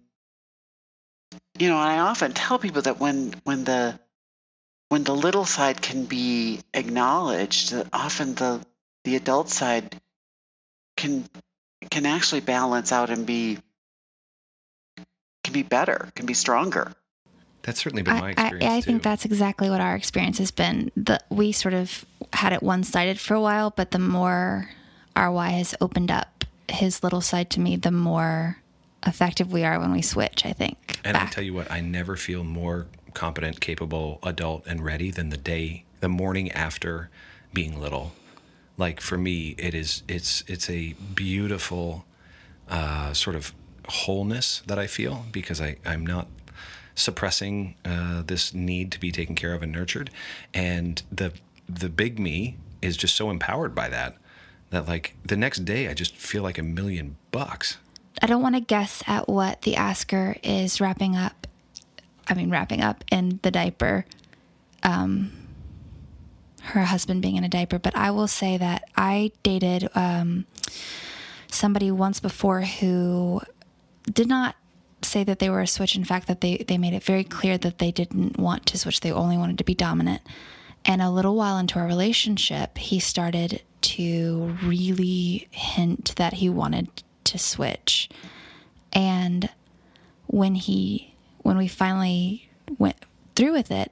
you 1.57 1.69
know, 1.69 1.77
I 1.77 1.99
often 1.99 2.33
tell 2.33 2.59
people 2.59 2.81
that 2.83 2.99
when 2.99 3.33
when 3.43 3.63
the 3.63 3.99
when 4.89 5.03
the 5.03 5.15
little 5.15 5.45
side 5.45 5.81
can 5.81 6.05
be 6.05 6.59
acknowledged, 6.73 7.71
that 7.71 7.87
often 7.93 8.35
the 8.35 8.65
the 9.03 9.15
adult 9.15 9.49
side 9.49 9.95
can 10.97 11.25
can 11.89 12.05
actually 12.05 12.41
balance 12.41 12.91
out 12.91 13.09
and 13.09 13.25
be 13.25 13.57
can 15.43 15.53
be 15.53 15.63
better, 15.63 16.09
can 16.15 16.25
be 16.25 16.33
stronger. 16.33 16.93
That's 17.61 17.81
certainly 17.81 18.03
been 18.03 18.15
my 18.15 18.21
I, 18.21 18.25
I, 18.25 18.31
experience 18.31 18.65
I 18.65 18.81
think 18.81 19.01
too. 19.03 19.09
that's 19.09 19.25
exactly 19.25 19.69
what 19.69 19.81
our 19.81 19.95
experience 19.95 20.37
has 20.37 20.49
been. 20.49 20.91
The, 20.95 21.19
we 21.29 21.51
sort 21.51 21.73
of 21.73 22.05
had 22.33 22.53
it 22.53 22.63
one 22.63 22.83
sided 22.83 23.19
for 23.19 23.33
a 23.33 23.41
while, 23.41 23.69
but 23.69 23.91
the 23.91 23.99
more 23.99 24.69
our 25.15 25.31
Y 25.31 25.49
has 25.49 25.75
opened 25.81 26.09
up 26.09 26.38
his 26.69 27.03
little 27.03 27.21
side 27.21 27.49
to 27.51 27.59
me, 27.59 27.75
the 27.75 27.91
more 27.91 28.57
effective 29.05 29.51
we 29.51 29.63
are 29.63 29.79
when 29.79 29.91
we 29.91 30.01
switch, 30.01 30.45
I 30.45 30.53
think. 30.53 30.99
And 31.03 31.15
I 31.15 31.25
tell 31.27 31.43
you 31.43 31.53
what, 31.53 31.71
I 31.71 31.81
never 31.81 32.15
feel 32.15 32.43
more 32.43 32.87
competent, 33.13 33.59
capable, 33.59 34.19
adult, 34.23 34.65
and 34.67 34.83
ready 34.83 35.11
than 35.11 35.29
the 35.29 35.37
day, 35.37 35.85
the 35.99 36.09
morning 36.09 36.51
after 36.51 37.09
being 37.53 37.79
little. 37.79 38.13
Like 38.77 39.01
for 39.01 39.17
me, 39.17 39.55
it 39.57 39.73
is 39.73 40.03
it's 40.07 40.43
it's 40.47 40.69
a 40.69 40.93
beautiful 41.13 42.05
uh, 42.69 43.13
sort 43.13 43.35
of 43.35 43.53
wholeness 43.87 44.61
that 44.67 44.79
I 44.79 44.87
feel 44.87 45.25
because 45.31 45.59
I 45.59 45.77
I'm 45.85 46.05
not 46.05 46.27
suppressing 46.95 47.75
uh, 47.83 48.23
this 48.25 48.53
need 48.53 48.91
to 48.91 48.99
be 48.99 49.11
taken 49.11 49.35
care 49.35 49.53
of 49.53 49.63
and 49.63 49.71
nurtured, 49.71 50.11
and 50.53 51.01
the 51.11 51.33
the 51.67 51.89
big 51.89 52.19
me 52.19 52.57
is 52.81 52.95
just 52.95 53.15
so 53.15 53.29
empowered 53.29 53.75
by 53.75 53.89
that 53.89 54.17
that 54.69 54.87
like 54.87 55.15
the 55.25 55.37
next 55.37 55.65
day 55.65 55.87
I 55.87 55.93
just 55.93 56.15
feel 56.15 56.43
like 56.43 56.57
a 56.57 56.63
million 56.63 57.17
bucks. 57.31 57.77
I 58.21 58.27
don't 58.27 58.41
want 58.41 58.55
to 58.55 58.61
guess 58.61 59.01
at 59.07 59.29
what 59.29 59.61
the 59.61 59.75
asker 59.75 60.35
is 60.43 60.81
wrapping 60.81 61.15
up. 61.15 61.47
I 62.27 62.33
mean, 62.33 62.49
wrapping 62.49 62.81
up 62.81 63.03
in 63.11 63.39
the 63.41 63.51
diaper. 63.51 64.05
Um, 64.83 65.31
her 66.61 66.83
husband 66.83 67.21
being 67.21 67.35
in 67.35 67.43
a 67.43 67.49
diaper, 67.49 67.79
but 67.79 67.95
I 67.95 68.11
will 68.11 68.27
say 68.27 68.57
that 68.57 68.83
I 68.95 69.31
dated 69.43 69.89
um, 69.95 70.45
somebody 71.49 71.89
once 71.89 72.19
before 72.19 72.61
who 72.61 73.41
did 74.11 74.27
not 74.27 74.55
say 75.01 75.23
that 75.23 75.39
they 75.39 75.49
were 75.49 75.61
a 75.61 75.67
switch. 75.67 75.95
In 75.95 76.03
fact, 76.03 76.27
that 76.27 76.41
they 76.41 76.57
they 76.57 76.77
made 76.77 76.93
it 76.93 77.03
very 77.03 77.23
clear 77.23 77.57
that 77.57 77.79
they 77.79 77.91
didn't 77.91 78.37
want 78.37 78.65
to 78.67 78.77
switch. 78.77 78.99
They 78.99 79.11
only 79.11 79.37
wanted 79.37 79.57
to 79.57 79.63
be 79.63 79.73
dominant. 79.73 80.21
And 80.85 81.01
a 81.01 81.09
little 81.09 81.35
while 81.35 81.57
into 81.57 81.77
our 81.77 81.85
relationship, 81.85 82.77
he 82.77 82.99
started 82.99 83.61
to 83.81 84.57
really 84.63 85.47
hint 85.51 86.15
that 86.15 86.33
he 86.33 86.49
wanted 86.49 86.89
to 87.25 87.37
switch. 87.37 88.09
And 88.91 89.49
when 90.27 90.55
he 90.55 91.13
when 91.39 91.57
we 91.57 91.67
finally 91.67 92.49
went 92.77 92.97
through 93.35 93.53
with 93.53 93.71
it, 93.71 93.91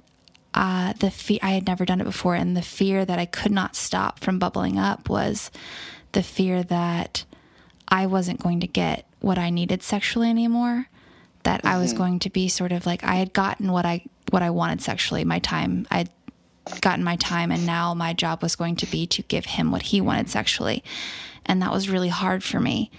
uh, 0.54 0.94
the 0.94 1.12
fe- 1.12 1.40
I 1.42 1.52
had 1.52 1.68
never 1.68 1.86
done 1.86 2.02
it 2.02 2.06
before, 2.06 2.36
and 2.36 2.58
the 2.58 2.62
fear 2.62 3.06
that 3.06 3.20
I 3.20 3.26
could 3.26 3.52
not 3.52 3.76
stop 3.76 4.20
from 4.20 4.40
bubbling 4.40 4.78
up 4.78 5.10
was 5.10 5.52
the 6.12 6.24
fear 6.24 6.64
that 6.64 7.26
I 7.88 8.06
wasn't 8.06 8.42
going 8.42 8.60
to 8.62 8.68
get 8.68 9.06
what 9.20 9.38
I 9.38 9.50
needed 9.50 9.84
sexually 9.84 10.30
anymore. 10.30 10.88
That 11.44 11.64
I 11.64 11.78
was 11.78 11.94
going 11.94 12.20
to 12.20 12.30
be 12.30 12.50
sort 12.50 12.74
of 12.74 12.86
like 12.86 13.04
I 13.06 13.16
had 13.16 13.32
gotten 13.32 13.72
what 13.72 13.86
I 13.86 14.04
what 14.32 14.42
I 14.42 14.50
wanted 14.50 14.82
sexually. 14.82 15.24
My 15.24 15.40
time 15.40 15.88
I'd 15.90 16.10
gotten 16.82 17.04
my 17.04 17.16
time, 17.16 17.52
and 17.52 17.66
now 17.66 17.94
my 17.94 18.14
job 18.14 18.42
was 18.42 18.56
going 18.56 18.76
to 18.78 18.86
be 18.86 19.08
to 19.08 19.22
give 19.24 19.46
him 19.46 19.72
what 19.72 19.84
he 19.84 20.02
wanted 20.02 20.30
sexually, 20.30 20.84
and 21.46 21.62
that 21.62 21.72
was 21.72 21.90
really 21.90 22.10
hard 22.10 22.44
for 22.44 22.60
me 22.60 22.92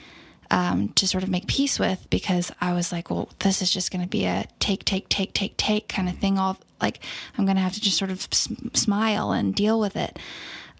um, 0.50 0.88
to 0.90 1.06
sort 1.06 1.22
of 1.22 1.30
make 1.30 1.46
peace 1.46 1.78
with 1.78 2.08
because 2.10 2.50
I 2.60 2.72
was 2.72 2.92
like, 2.92 3.10
well, 3.10 3.28
this 3.40 3.60
is 3.60 3.70
just 3.70 3.90
going 3.90 4.02
to 4.02 4.08
be 4.08 4.24
a 4.24 4.46
take, 4.58 4.84
take, 4.84 5.08
take, 5.08 5.34
take, 5.34 5.56
take 5.56 5.88
kind 5.88 6.08
of 6.08 6.16
thing. 6.16 6.38
All 6.38 6.58
like 6.80 7.00
I'm 7.36 7.44
going 7.44 7.56
to 7.56 7.62
have 7.62 7.74
to 7.74 7.80
just 7.80 7.98
sort 7.98 8.10
of 8.10 8.28
s- 8.32 8.48
smile 8.72 9.32
and 9.32 9.54
deal 9.54 9.78
with 9.78 9.96
it. 9.96 10.18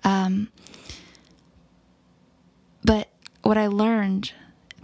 Um, 0.04 0.48
but 2.84 3.08
what 3.42 3.58
I 3.58 3.66
learned 3.66 4.32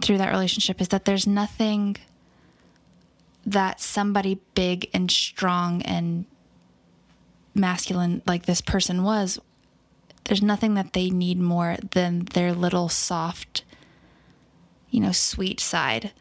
through 0.01 0.17
that 0.19 0.31
relationship 0.31 0.81
is 0.81 0.89
that 0.89 1.05
there's 1.05 1.25
nothing 1.25 1.97
that 3.45 3.79
somebody 3.79 4.39
big 4.53 4.89
and 4.93 5.09
strong 5.09 5.81
and 5.83 6.25
masculine 7.55 8.21
like 8.27 8.45
this 8.45 8.61
person 8.61 9.03
was 9.03 9.39
there's 10.25 10.41
nothing 10.41 10.73
that 10.73 10.93
they 10.93 11.09
need 11.09 11.39
more 11.39 11.77
than 11.91 12.25
their 12.33 12.53
little 12.53 12.89
soft 12.89 13.63
you 14.89 14.99
know 14.99 15.11
sweet 15.11 15.59
side 15.59 16.11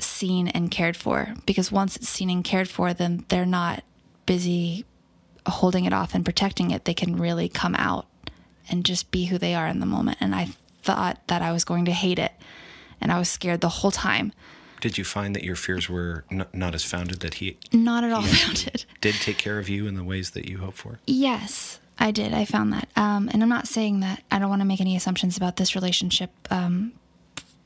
seen 0.00 0.48
and 0.48 0.70
cared 0.70 0.96
for. 0.96 1.34
Because 1.44 1.72
once 1.72 1.96
it's 1.96 2.08
seen 2.08 2.30
and 2.30 2.44
cared 2.44 2.68
for 2.68 2.92
then 2.92 3.24
they're 3.28 3.46
not 3.46 3.82
busy 4.24 4.84
holding 5.46 5.84
it 5.84 5.92
off 5.92 6.14
and 6.14 6.24
protecting 6.24 6.70
it. 6.70 6.84
They 6.84 6.94
can 6.94 7.16
really 7.16 7.48
come 7.48 7.74
out 7.76 8.06
and 8.68 8.84
just 8.84 9.10
be 9.10 9.26
who 9.26 9.38
they 9.38 9.54
are 9.54 9.66
in 9.66 9.80
the 9.80 9.86
moment. 9.86 10.18
And 10.20 10.34
i 10.34 10.48
thought 10.82 11.20
that 11.26 11.42
i 11.42 11.50
was 11.50 11.64
going 11.64 11.84
to 11.84 11.92
hate 11.92 12.18
it. 12.18 12.32
And 13.00 13.12
i 13.12 13.18
was 13.18 13.28
scared 13.28 13.60
the 13.60 13.68
whole 13.68 13.90
time 13.90 14.32
Did 14.86 14.98
you 14.98 15.02
find 15.04 15.34
that 15.34 15.42
your 15.42 15.56
fears 15.56 15.88
were 15.88 16.24
n- 16.30 16.46
not 16.52 16.72
as 16.72 16.84
founded 16.84 17.18
that 17.18 17.34
he 17.34 17.58
not 17.72 18.04
at 18.04 18.12
all 18.12 18.22
founded 18.42 18.84
did 19.00 19.14
take 19.16 19.36
care 19.36 19.58
of 19.58 19.68
you 19.68 19.88
in 19.88 19.96
the 19.96 20.04
ways 20.04 20.30
that 20.30 20.48
you 20.48 20.58
hoped 20.58 20.76
for? 20.76 21.00
Yes, 21.08 21.80
I 21.98 22.12
did. 22.12 22.32
I 22.32 22.44
found 22.44 22.72
that. 22.72 22.88
Um, 22.94 23.28
and 23.32 23.42
I'm 23.42 23.48
not 23.48 23.66
saying 23.66 23.98
that 23.98 24.22
I 24.30 24.38
don't 24.38 24.48
want 24.48 24.62
to 24.62 24.64
make 24.64 24.80
any 24.80 24.94
assumptions 24.94 25.36
about 25.36 25.56
this 25.56 25.74
relationship, 25.74 26.30
um, 26.52 26.92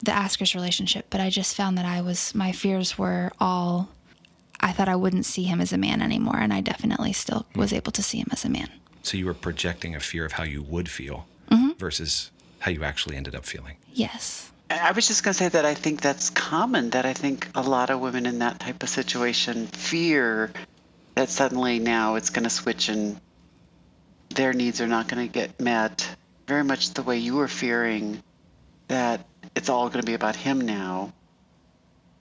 the 0.03 0.13
Asker's 0.13 0.55
relationship, 0.55 1.09
but 1.11 1.21
I 1.21 1.29
just 1.29 1.55
found 1.55 1.77
that 1.77 1.85
I 1.85 2.01
was, 2.01 2.35
my 2.35 2.53
fears 2.53 2.97
were 2.97 3.33
all, 3.39 3.91
I 4.61 4.73
thought 4.73 4.89
I 4.89 4.97
wouldn't 4.97 5.27
see 5.27 5.43
him 5.45 5.61
as 5.61 5.75
a 5.75 5.79
man 5.79 6.01
anymore. 6.01 6.39
And 6.39 6.55
I 6.55 6.63
definitely 6.63 7.13
still 7.13 7.45
was 7.55 7.71
able 7.75 7.93
to 7.93 8.03
see 8.03 8.17
him 8.19 8.29
as 8.33 8.47
a 8.47 8.49
man. 8.49 8.71
So 9.03 9.19
you 9.19 9.27
were 9.27 9.35
projecting 9.35 9.95
a 9.95 10.01
fear 10.01 10.25
of 10.25 10.33
how 10.33 10.45
you 10.45 10.63
would 10.63 10.89
feel 10.89 11.27
versus 11.79 12.31
how 12.61 12.71
you 12.71 12.83
actually 12.83 13.17
ended 13.17 13.35
up 13.35 13.45
feeling. 13.45 13.77
Yes. 13.93 14.50
I 14.71 14.93
was 14.93 15.09
just 15.09 15.25
going 15.25 15.33
to 15.33 15.39
say 15.39 15.49
that 15.49 15.65
I 15.65 15.75
think 15.75 16.01
that's 16.01 16.31
common, 16.31 16.91
that 16.91 17.05
I 17.05 17.13
think 17.13 17.49
a 17.57 17.63
lot 17.63 17.91
of 17.91 17.99
women 17.99 18.25
in 18.25 18.39
that 18.39 18.61
type 18.61 18.85
of 18.85 18.89
situation 18.89 19.67
fear 19.67 20.53
that 21.17 21.29
suddenly 21.29 21.81
now 21.81 22.15
it's 22.15 22.31
going 22.31 22.45
to 22.45 22.51
switch 22.51 22.89
and 22.89 23.21
their 24.29 24.53
needs 24.53 24.81
are 24.81 24.87
not 24.87 25.09
going 25.09 25.27
to 25.27 25.33
get 25.33 25.61
met. 25.61 26.09
Very 26.47 26.63
much 26.63 26.95
the 26.95 27.03
way 27.03 27.19
you 27.19 27.35
were 27.35 27.49
fearing 27.49 28.23
that 28.87 29.27
it's 29.57 29.69
all 29.69 29.89
going 29.89 30.03
to 30.03 30.07
be 30.07 30.15
about 30.15 30.37
him 30.37 30.61
now. 30.61 31.13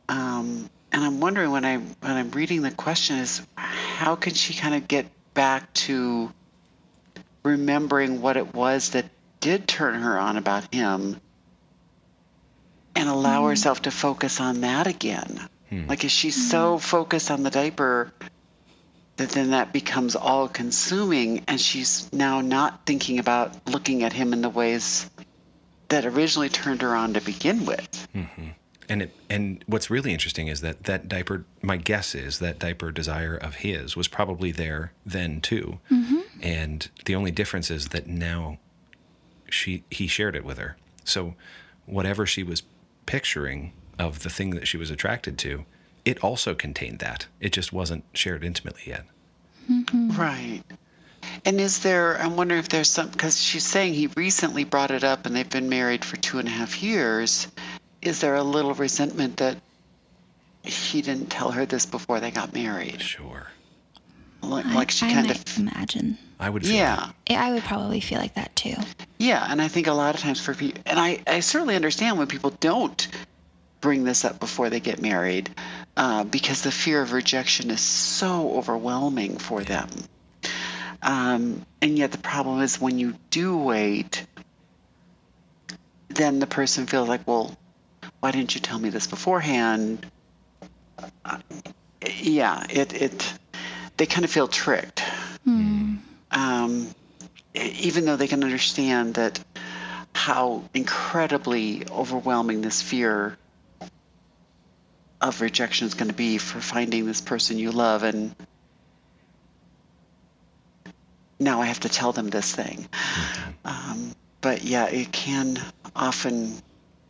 Um, 0.07 0.71
and 0.91 1.03
I'm 1.03 1.19
wondering 1.19 1.51
when 1.51 1.65
I 1.65 1.77
when 1.77 2.11
I'm 2.11 2.31
reading 2.31 2.63
the 2.63 2.71
question 2.71 3.19
is 3.19 3.45
how 3.55 4.15
can 4.15 4.33
she 4.33 4.55
kind 4.55 4.73
of 4.73 4.87
get 4.87 5.05
back 5.35 5.71
to 5.73 6.31
remembering 7.43 8.21
what 8.21 8.37
it 8.37 8.55
was 8.55 8.89
that 8.91 9.05
did 9.39 9.67
turn 9.67 10.01
her 10.01 10.17
on 10.17 10.35
about 10.35 10.73
him 10.73 11.21
and 12.99 13.09
allow 13.09 13.41
hmm. 13.41 13.49
herself 13.49 13.83
to 13.83 13.91
focus 13.91 14.39
on 14.39 14.61
that 14.61 14.87
again. 14.87 15.39
Hmm. 15.69 15.87
Like, 15.87 16.03
is 16.03 16.11
she 16.11 16.31
so 16.31 16.73
hmm. 16.73 16.79
focused 16.79 17.31
on 17.31 17.43
the 17.43 17.49
diaper 17.49 18.11
that 19.17 19.29
then 19.29 19.51
that 19.51 19.73
becomes 19.73 20.15
all 20.15 20.47
consuming 20.47 21.43
and 21.47 21.59
she's 21.59 22.11
now 22.13 22.41
not 22.41 22.85
thinking 22.85 23.19
about 23.19 23.67
looking 23.67 24.03
at 24.03 24.13
him 24.13 24.31
in 24.33 24.41
the 24.41 24.49
ways 24.49 25.09
that 25.89 26.05
originally 26.05 26.49
turned 26.49 26.81
her 26.81 26.95
on 26.95 27.13
to 27.13 27.21
begin 27.21 27.65
with? 27.65 28.07
Mm-hmm. 28.15 28.49
And 28.87 29.01
it, 29.03 29.15
and 29.29 29.63
what's 29.67 29.89
really 29.89 30.13
interesting 30.13 30.47
is 30.47 30.61
that 30.61 30.85
that 30.85 31.07
diaper. 31.07 31.45
My 31.61 31.77
guess 31.77 32.15
is 32.15 32.39
that 32.39 32.57
diaper 32.57 32.91
desire 32.91 33.35
of 33.35 33.55
his 33.55 33.95
was 33.95 34.07
probably 34.07 34.51
there 34.51 34.93
then 35.05 35.41
too, 35.41 35.79
mm-hmm. 35.91 36.21
and 36.41 36.89
the 37.05 37.13
only 37.13 37.29
difference 37.29 37.69
is 37.69 37.89
that 37.89 38.07
now 38.07 38.57
she 39.47 39.83
he 39.91 40.07
shared 40.07 40.35
it 40.35 40.43
with 40.43 40.57
her. 40.57 40.75
So 41.03 41.35
whatever 41.85 42.25
she 42.25 42.41
was 42.41 42.63
picturing 43.09 43.73
of 43.97 44.19
the 44.21 44.29
thing 44.29 44.51
that 44.51 44.67
she 44.67 44.77
was 44.77 44.91
attracted 44.91 45.35
to, 45.39 45.65
it 46.05 46.23
also 46.23 46.53
contained 46.53 46.99
that. 46.99 47.25
It 47.39 47.51
just 47.51 47.73
wasn't 47.73 48.03
shared 48.13 48.43
intimately 48.43 48.83
yet. 48.85 49.05
Mm-hmm. 49.69 50.11
Right. 50.11 50.61
And 51.43 51.59
is 51.59 51.79
there, 51.79 52.21
I'm 52.21 52.35
wondering 52.35 52.59
if 52.59 52.69
there's 52.69 52.89
some, 52.89 53.09
because 53.09 53.41
she's 53.41 53.65
saying 53.65 53.95
he 53.95 54.07
recently 54.15 54.63
brought 54.63 54.91
it 54.91 55.03
up 55.03 55.25
and 55.25 55.35
they've 55.35 55.49
been 55.49 55.69
married 55.69 56.05
for 56.05 56.17
two 56.17 56.37
and 56.37 56.47
a 56.47 56.51
half 56.51 56.83
years. 56.83 57.47
Is 57.99 58.21
there 58.21 58.35
a 58.35 58.43
little 58.43 58.75
resentment 58.75 59.37
that 59.37 59.57
he 60.63 61.01
didn't 61.01 61.31
tell 61.31 61.49
her 61.49 61.65
this 61.65 61.87
before 61.87 62.19
they 62.19 62.29
got 62.29 62.53
married? 62.53 63.01
Sure, 63.01 63.47
Like, 64.43 64.67
I, 64.67 64.73
like 64.75 64.91
she 64.91 65.07
I 65.07 65.13
kind 65.13 65.27
might 65.27 65.49
of, 65.49 65.57
imagine. 65.57 66.17
I 66.39 66.49
would. 66.51 66.63
Feel 66.63 66.75
yeah. 66.75 67.09
I 67.29 67.53
would 67.53 67.63
probably 67.63 68.01
feel 68.01 68.19
like 68.19 68.35
that 68.35 68.55
too. 68.55 68.75
Yeah, 69.19 69.45
and 69.47 69.61
I 69.61 69.67
think 69.67 69.87
a 69.87 69.93
lot 69.93 70.15
of 70.15 70.21
times 70.21 70.39
for 70.39 70.53
people, 70.53 70.81
and 70.85 70.97
I, 70.97 71.21
I 71.27 71.41
certainly 71.41 71.75
understand 71.75 72.17
when 72.17 72.27
people 72.27 72.51
don't 72.51 73.07
bring 73.81 74.05
this 74.05 74.23
up 74.23 74.39
before 74.39 74.69
they 74.69 74.79
get 74.79 75.01
married, 75.01 75.49
uh, 75.97 76.23
because 76.23 76.61
the 76.61 76.71
fear 76.71 77.01
of 77.01 77.11
rejection 77.11 77.69
is 77.69 77.81
so 77.81 78.57
overwhelming 78.57 79.37
for 79.37 79.61
them. 79.61 79.89
Um, 81.01 81.65
and 81.81 81.97
yet 81.97 82.11
the 82.13 82.17
problem 82.17 82.61
is 82.61 82.79
when 82.79 82.97
you 82.97 83.15
do 83.29 83.57
wait, 83.57 84.25
then 86.09 86.39
the 86.39 86.47
person 86.47 86.87
feels 86.87 87.07
like, 87.09 87.27
well, 87.27 87.55
why 88.21 88.31
didn't 88.31 88.55
you 88.55 88.61
tell 88.61 88.79
me 88.79 88.89
this 88.89 89.07
beforehand? 89.07 90.05
Uh, 91.23 91.39
yeah, 92.21 92.65
it 92.69 92.93
it 92.93 93.33
they 93.97 94.05
kind 94.05 94.25
of 94.25 94.31
feel 94.31 94.47
tricked. 94.47 94.98
Even 97.79 98.05
though 98.05 98.15
they 98.15 98.27
can 98.27 98.43
understand 98.43 99.15
that 99.15 99.39
how 100.13 100.63
incredibly 100.73 101.87
overwhelming 101.89 102.61
this 102.61 102.81
fear 102.81 103.37
of 105.21 105.41
rejection 105.41 105.87
is 105.87 105.93
going 105.93 106.09
to 106.09 106.15
be 106.15 106.37
for 106.37 106.59
finding 106.61 107.05
this 107.05 107.21
person 107.21 107.57
you 107.57 107.71
love 107.71 108.03
and 108.03 108.35
now 111.39 111.61
I 111.61 111.67
have 111.67 111.79
to 111.81 111.89
tell 111.89 112.11
them 112.11 112.29
this 112.29 112.53
thing. 112.53 112.87
Um, 113.63 114.13
but 114.41 114.63
yeah, 114.63 114.87
it 114.87 115.11
can 115.11 115.59
often 115.95 116.53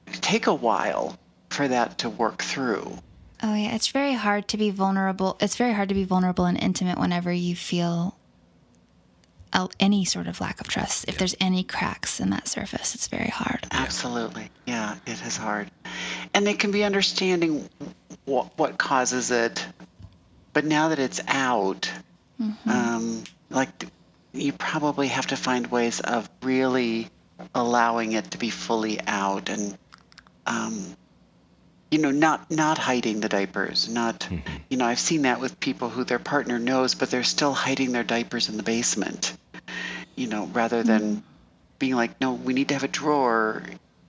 take 0.05 0.47
a 0.47 0.53
while 0.53 1.17
for 1.49 1.67
that 1.67 1.99
to 1.99 2.09
work 2.09 2.41
through. 2.43 2.97
Oh 3.41 3.55
yeah, 3.55 3.73
it's 3.73 3.87
very 3.87 4.13
hard 4.13 4.47
to 4.49 4.57
be 4.57 4.69
vulnerable. 4.69 5.37
It's 5.39 5.55
very 5.55 5.73
hard 5.73 5.89
to 5.89 5.95
be 5.95 6.03
vulnerable 6.03 6.45
and 6.45 6.61
intimate 6.61 6.99
whenever 6.99 7.31
you 7.31 7.55
feel 7.55 8.15
a, 8.17 8.18
any 9.79 10.05
sort 10.05 10.27
of 10.27 10.41
lack 10.41 10.61
of 10.61 10.67
trust. 10.67 11.05
If 11.07 11.17
there's 11.17 11.35
any 11.39 11.63
cracks 11.63 12.19
in 12.19 12.29
that 12.31 12.47
surface, 12.47 12.95
it's 12.95 13.07
very 13.07 13.29
hard. 13.29 13.65
Absolutely. 13.71 14.49
Yeah, 14.65 14.95
it 15.05 15.21
is 15.25 15.37
hard. 15.37 15.69
And 16.33 16.47
it 16.47 16.59
can 16.59 16.71
be 16.71 16.83
understanding 16.83 17.69
what, 18.25 18.57
what 18.57 18.77
causes 18.77 19.31
it. 19.31 19.65
But 20.53 20.65
now 20.65 20.89
that 20.89 20.99
it's 20.99 21.21
out, 21.27 21.91
um, 22.65 23.23
like 23.49 23.85
you 24.33 24.53
probably 24.53 25.07
have 25.07 25.27
to 25.27 25.35
find 25.35 25.67
ways 25.67 25.99
of 25.99 26.29
really 26.43 27.07
allowing 27.55 28.13
it 28.13 28.31
to 28.31 28.37
be 28.37 28.49
fully 28.49 28.99
out 29.07 29.49
and, 29.49 29.77
um, 30.45 30.95
you 31.91 31.97
know, 31.97 32.11
not 32.11 32.51
not 32.51 32.77
hiding 32.77 33.19
the 33.19 33.29
diapers. 33.29 33.89
Not, 33.89 34.21
mm-hmm. 34.21 34.57
you 34.69 34.77
know, 34.77 34.85
I've 34.85 34.99
seen 34.99 35.23
that 35.23 35.39
with 35.39 35.59
people 35.59 35.89
who 35.89 36.03
their 36.03 36.19
partner 36.19 36.59
knows, 36.59 36.95
but 36.95 37.09
they're 37.09 37.23
still 37.23 37.53
hiding 37.53 37.91
their 37.91 38.03
diapers 38.03 38.49
in 38.49 38.57
the 38.57 38.63
basement. 38.63 39.35
You 40.15 40.27
know, 40.27 40.45
rather 40.47 40.83
than 40.83 41.01
mm-hmm. 41.01 41.19
being 41.79 41.95
like, 41.95 42.19
no, 42.21 42.33
we 42.33 42.53
need 42.53 42.67
to 42.69 42.73
have 42.75 42.83
a 42.83 42.89
drawer 42.89 43.63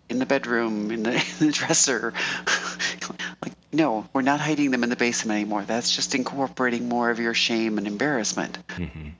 in 0.08 0.18
the 0.18 0.26
bedroom, 0.26 0.90
in 0.90 1.04
the, 1.04 1.12
in 1.40 1.46
the 1.46 1.52
dresser. 1.52 2.12
like, 3.42 3.52
no, 3.72 4.08
we're 4.12 4.22
not 4.22 4.40
hiding 4.40 4.72
them 4.72 4.82
in 4.82 4.90
the 4.90 4.96
basement 4.96 5.40
anymore. 5.40 5.62
That's 5.62 5.94
just 5.94 6.14
incorporating 6.14 6.88
more 6.88 7.10
of 7.10 7.18
your 7.18 7.34
shame 7.34 7.78
and 7.78 7.86
embarrassment. 7.86 8.58
Mm-hmm. 8.68 9.10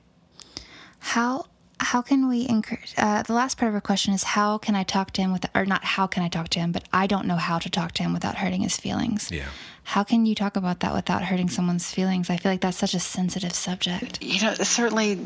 How 0.99 1.47
how 1.91 2.03
can 2.03 2.29
we 2.29 2.49
encourage? 2.49 2.95
Uh, 2.97 3.21
the 3.25 3.33
last 3.33 3.59
part 3.59 3.69
of 3.69 3.75
her 3.75 3.81
question 3.81 4.15
is 4.15 4.23
how 4.23 4.59
can 4.59 4.77
I 4.77 4.85
talk 4.85 5.11
to 5.15 5.23
him 5.23 5.33
with, 5.33 5.45
or 5.57 5.67
not 5.67 5.83
how 5.83 6.07
can 6.07 6.23
I 6.23 6.29
talk 6.29 6.49
to 6.51 6.61
him, 6.61 6.71
but 6.71 6.85
I 6.93 7.09
don't 7.09 7.27
know 7.27 7.35
how 7.35 7.59
to 7.59 7.69
talk 7.69 7.91
to 7.95 8.05
him 8.05 8.13
without 8.13 8.37
hurting 8.37 8.61
his 8.61 8.77
feelings. 8.77 9.29
Yeah. 9.29 9.49
How 9.83 10.05
can 10.05 10.25
you 10.25 10.37
talk 10.37 10.55
about 10.55 10.79
that 10.81 10.95
without 10.95 11.25
hurting 11.25 11.49
someone's 11.49 11.91
feelings? 11.91 12.31
I 12.31 12.37
feel 12.37 12.53
like 12.53 12.61
that's 12.61 12.77
such 12.77 12.95
a 12.95 13.01
sensitive 13.01 13.55
subject. 13.55 14.23
You 14.23 14.41
know, 14.41 14.55
certainly 14.55 15.19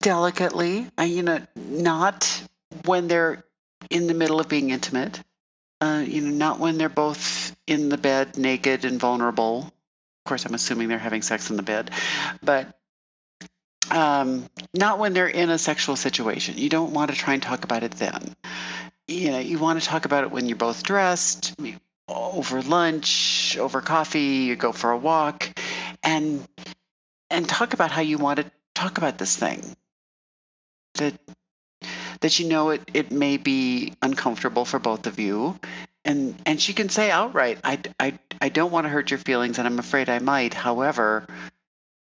delicately, 0.00 0.86
uh, 0.98 1.02
you 1.02 1.22
know, 1.22 1.38
not 1.54 2.42
when 2.86 3.08
they're 3.08 3.44
in 3.90 4.06
the 4.06 4.14
middle 4.14 4.40
of 4.40 4.48
being 4.48 4.70
intimate, 4.70 5.22
uh, 5.82 6.02
you 6.06 6.22
know, 6.22 6.30
not 6.30 6.58
when 6.58 6.78
they're 6.78 6.88
both 6.88 7.54
in 7.66 7.90
the 7.90 7.98
bed 7.98 8.38
naked 8.38 8.86
and 8.86 8.98
vulnerable. 8.98 9.64
Of 9.64 10.24
course, 10.24 10.46
I'm 10.46 10.54
assuming 10.54 10.88
they're 10.88 10.96
having 10.96 11.20
sex 11.20 11.50
in 11.50 11.56
the 11.56 11.62
bed, 11.62 11.90
but 12.42 12.74
um, 13.90 14.46
not 14.74 14.98
when 14.98 15.12
they're 15.12 15.28
in 15.28 15.50
a 15.50 15.58
sexual 15.58 15.96
situation. 15.96 16.58
You 16.58 16.68
don't 16.68 16.92
want 16.92 17.10
to 17.10 17.16
try 17.16 17.34
and 17.34 17.42
talk 17.42 17.64
about 17.64 17.82
it 17.82 17.92
then. 17.92 18.34
You 19.08 19.30
know, 19.30 19.38
you 19.38 19.58
want 19.58 19.80
to 19.80 19.86
talk 19.86 20.04
about 20.04 20.24
it 20.24 20.30
when 20.30 20.46
you're 20.48 20.56
both 20.56 20.82
dressed, 20.82 21.54
over 22.08 22.62
lunch, 22.62 23.56
over 23.58 23.80
coffee, 23.80 24.44
you 24.46 24.56
go 24.56 24.72
for 24.72 24.90
a 24.90 24.96
walk, 24.96 25.48
and 26.02 26.46
and 27.30 27.48
talk 27.48 27.74
about 27.74 27.90
how 27.90 28.02
you 28.02 28.18
want 28.18 28.38
to 28.38 28.50
talk 28.74 28.98
about 28.98 29.18
this 29.18 29.36
thing. 29.36 29.62
That 30.94 31.14
that 32.20 32.38
you 32.38 32.48
know 32.48 32.70
it, 32.70 32.82
it 32.94 33.10
may 33.12 33.36
be 33.36 33.94
uncomfortable 34.02 34.64
for 34.64 34.78
both 34.78 35.06
of 35.06 35.18
you. 35.18 35.58
And 36.04 36.40
and 36.46 36.60
she 36.60 36.72
can 36.72 36.88
say 36.88 37.10
outright, 37.10 37.58
I, 37.64 37.80
I, 37.98 38.18
I 38.40 38.48
don't 38.48 38.70
want 38.70 38.84
to 38.84 38.88
hurt 38.88 39.10
your 39.10 39.18
feelings 39.18 39.58
and 39.58 39.66
I'm 39.66 39.78
afraid 39.78 40.08
I 40.08 40.20
might. 40.20 40.54
However, 40.54 41.26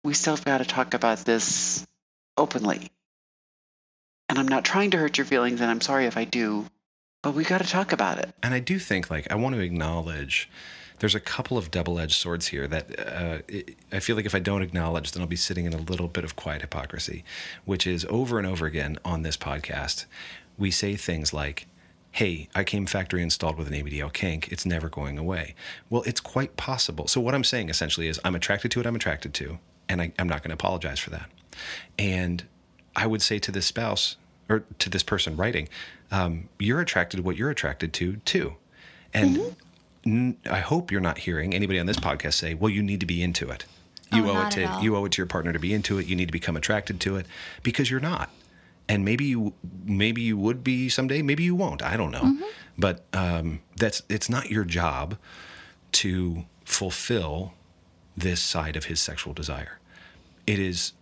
we 0.04 0.14
still 0.14 0.36
have 0.36 0.46
got 0.46 0.60
to 0.60 0.66
talk 0.66 0.94
about 0.94 1.20
this 1.20 1.86
openly. 2.38 2.92
And 4.28 4.38
I'm 4.38 4.48
not 4.48 4.64
trying 4.64 4.92
to 4.92 4.98
hurt 4.98 5.18
your 5.18 5.26
feelings, 5.26 5.60
and 5.60 5.70
I'm 5.70 5.82
sorry 5.82 6.06
if 6.06 6.16
I 6.16 6.24
do, 6.24 6.66
but 7.24 7.34
we 7.34 7.44
got 7.44 7.62
to 7.62 7.68
talk 7.68 7.92
about 7.92 8.20
it. 8.20 8.34
And 8.44 8.54
I 8.54 8.60
do 8.60 8.80
think, 8.80 9.10
like, 9.10 9.32
I 9.32 9.36
want 9.36 9.56
to 9.56 9.62
acknowledge 9.62 10.50
there's 11.00 11.16
a 11.16 11.20
couple 11.20 11.58
of 11.58 11.72
double 11.72 12.00
edged 12.00 12.16
swords 12.16 12.48
here 12.48 12.68
that 12.68 13.00
uh, 13.00 13.40
I 13.92 14.00
feel 14.00 14.16
like 14.16 14.26
if 14.26 14.36
I 14.36 14.40
don't 14.40 14.62
acknowledge, 14.62 15.12
then 15.12 15.22
I'll 15.22 15.28
be 15.28 15.36
sitting 15.36 15.66
in 15.66 15.74
a 15.74 15.78
little 15.78 16.08
bit 16.08 16.24
of 16.24 16.36
quiet 16.36 16.62
hypocrisy, 16.62 17.24
which 17.66 17.88
is 17.88 18.06
over 18.10 18.38
and 18.38 18.46
over 18.46 18.66
again 18.66 18.98
on 19.04 19.24
this 19.24 19.38
podcast. 19.38 20.06
We 20.58 20.72
say 20.72 20.96
things 20.96 21.34
like, 21.34 21.68
hey, 22.12 22.50
I 22.54 22.64
came 22.64 22.86
factory 22.86 23.24
installed 23.24 23.58
with 23.58 23.68
an 23.68 23.74
ABDL 23.74 24.14
kink. 24.14 24.52
It's 24.52 24.66
never 24.66 24.90
going 24.90 25.18
away. 25.18 25.56
Well, 25.90 26.04
it's 26.04 26.20
quite 26.20 26.58
possible. 26.58 27.08
So, 27.08 27.22
what 27.22 27.34
I'm 27.34 27.44
saying 27.44 27.70
essentially 27.70 28.08
is, 28.08 28.20
I'm 28.26 28.36
attracted 28.36 28.72
to 28.72 28.80
what 28.80 28.88
I'm 28.88 28.96
attracted 28.96 29.34
to 29.36 29.60
and 29.90 30.02
I, 30.02 30.14
am 30.20 30.30
not 30.30 30.44
going 30.44 30.50
to 30.50 30.54
apologize 30.54 31.00
for 31.00 31.10
that. 31.10 31.30
And 31.98 32.46
I 32.96 33.08
would 33.08 33.22
say 33.22 33.40
to 33.40 33.52
this 33.52 33.66
spouse 33.66 34.16
or 34.48 34.64
to 34.78 34.90
this 34.90 35.04
person 35.04 35.36
writing, 35.36 35.68
um, 36.12 36.48
you're 36.60 36.80
attracted 36.80 37.18
to 37.18 37.24
what 37.24 37.36
you're 37.36 37.50
attracted 37.50 37.92
to 37.94 38.18
too. 38.18 38.54
And 39.14 39.38
mm-hmm. 39.38 39.50
n- 40.06 40.38
I 40.50 40.60
hope 40.60 40.92
you're 40.92 41.02
not 41.02 41.18
hearing 41.20 41.54
anybody 41.54 41.80
on 41.80 41.88
this 41.88 42.00
podcast 42.00 42.36
say, 42.36 42.54
"Well, 42.54 42.70
you 42.70 42.84
need 42.84 43.00
to 43.00 43.06
be 43.06 43.22
into 43.22 43.50
it. 43.50 43.66
You 44.14 44.28
oh, 44.30 44.38
owe 44.38 44.48
it 44.48 44.52
to 44.52 44.80
you 44.82 44.96
owe 44.96 45.06
it 45.06 45.12
to 45.14 45.18
your 45.18 45.28
partner 45.28 45.52
to 45.54 45.60
be 45.60 45.74
into 45.74 45.98
it. 46.00 46.08
You 46.08 46.16
need 46.16 46.28
to 46.28 46.32
become 46.32 46.56
attracted 46.56 47.00
to 47.02 47.16
it 47.18 47.26
because 47.64 47.90
you're 47.90 48.00
not." 48.00 48.30
And 48.88 49.06
maybe 49.06 49.26
you 49.26 49.54
maybe 49.86 50.22
you 50.22 50.38
would 50.38 50.64
be 50.64 50.90
someday. 50.90 51.22
Maybe 51.22 51.44
you 51.44 51.56
won't. 51.56 51.82
I 51.82 51.98
don't 51.98 52.12
know. 52.12 52.22
Mm-hmm. 52.22 52.44
But 52.78 53.04
um, 53.14 53.62
that's 53.76 54.04
it's 54.10 54.30
not 54.30 54.50
your 54.50 54.64
job 54.64 55.18
to 55.94 56.46
fulfill 56.66 57.54
this 58.16 58.42
side 58.42 58.76
of 58.76 58.86
his 58.86 59.00
sexual 59.00 59.34
desire 59.34 59.79
it 60.50 60.58
is 60.58 60.94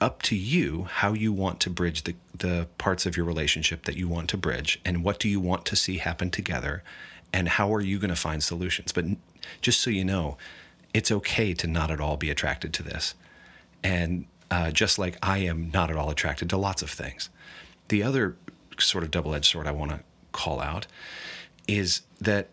up 0.00 0.22
to 0.22 0.36
you 0.36 0.84
how 0.84 1.12
you 1.12 1.32
want 1.32 1.58
to 1.58 1.68
bridge 1.68 2.04
the, 2.04 2.14
the 2.38 2.68
parts 2.78 3.06
of 3.06 3.16
your 3.16 3.26
relationship 3.26 3.86
that 3.86 3.96
you 3.96 4.06
want 4.06 4.30
to 4.30 4.36
bridge 4.36 4.80
and 4.84 5.02
what 5.02 5.18
do 5.18 5.28
you 5.28 5.40
want 5.40 5.64
to 5.64 5.74
see 5.74 5.98
happen 5.98 6.30
together 6.30 6.84
and 7.32 7.48
how 7.48 7.74
are 7.74 7.80
you 7.80 7.98
going 7.98 8.10
to 8.10 8.16
find 8.16 8.40
solutions. 8.40 8.92
But 8.92 9.06
just 9.60 9.80
so 9.80 9.90
you 9.90 10.04
know 10.04 10.38
it's 10.94 11.10
okay 11.10 11.54
to 11.54 11.66
not 11.66 11.90
at 11.90 12.00
all 12.00 12.16
be 12.16 12.30
attracted 12.30 12.72
to 12.74 12.84
this. 12.84 13.16
And 13.82 14.26
uh, 14.48 14.70
just 14.70 14.96
like 14.96 15.18
i 15.22 15.38
am 15.38 15.72
not 15.72 15.90
at 15.90 15.96
all 15.96 16.08
attracted 16.08 16.48
to 16.50 16.56
lots 16.56 16.80
of 16.80 16.88
things. 16.88 17.30
The 17.88 18.04
other 18.04 18.36
sort 18.78 19.02
of 19.02 19.10
double-edged 19.10 19.50
sword 19.50 19.66
i 19.66 19.72
want 19.72 19.90
to 19.90 20.00
call 20.30 20.60
out 20.60 20.86
is 21.66 22.02
that 22.20 22.50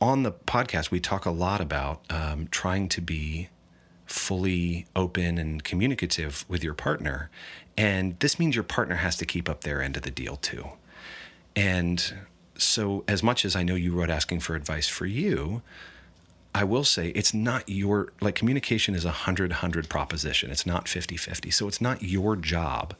on 0.00 0.22
the 0.22 0.30
podcast 0.30 0.92
we 0.92 1.00
talk 1.00 1.26
a 1.26 1.30
lot 1.32 1.60
about 1.60 2.00
um, 2.10 2.46
trying 2.52 2.88
to 2.88 3.00
be 3.00 3.48
fully 4.12 4.86
open 4.94 5.38
and 5.38 5.64
communicative 5.64 6.44
with 6.48 6.62
your 6.62 6.74
partner. 6.74 7.30
And 7.76 8.18
this 8.20 8.38
means 8.38 8.54
your 8.54 8.64
partner 8.64 8.96
has 8.96 9.16
to 9.16 9.26
keep 9.26 9.48
up 9.48 9.62
their 9.62 9.82
end 9.82 9.96
of 9.96 10.02
the 10.02 10.10
deal 10.10 10.36
too. 10.36 10.68
And 11.56 12.14
so, 12.56 13.04
as 13.08 13.22
much 13.22 13.44
as 13.44 13.56
I 13.56 13.62
know 13.62 13.74
you 13.74 13.92
wrote 13.92 14.10
asking 14.10 14.40
for 14.40 14.54
advice 14.54 14.88
for 14.88 15.06
you, 15.06 15.62
I 16.54 16.64
will 16.64 16.84
say 16.84 17.08
it's 17.08 17.32
not 17.32 17.68
your, 17.68 18.12
like, 18.20 18.34
communication 18.34 18.94
is 18.94 19.04
a 19.04 19.08
100 19.08 19.50
100 19.50 19.88
proposition. 19.88 20.50
It's 20.50 20.66
not 20.66 20.88
50 20.88 21.16
50. 21.16 21.50
So, 21.50 21.66
it's 21.66 21.80
not 21.80 22.02
your 22.02 22.36
job 22.36 22.94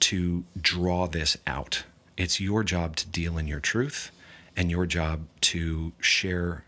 to 0.00 0.44
draw 0.60 1.06
this 1.06 1.36
out. 1.46 1.84
It's 2.16 2.40
your 2.40 2.64
job 2.64 2.96
to 2.96 3.06
deal 3.06 3.38
in 3.38 3.46
your 3.46 3.60
truth 3.60 4.10
and 4.56 4.70
your 4.70 4.86
job 4.86 5.26
to 5.42 5.92
share 6.00 6.64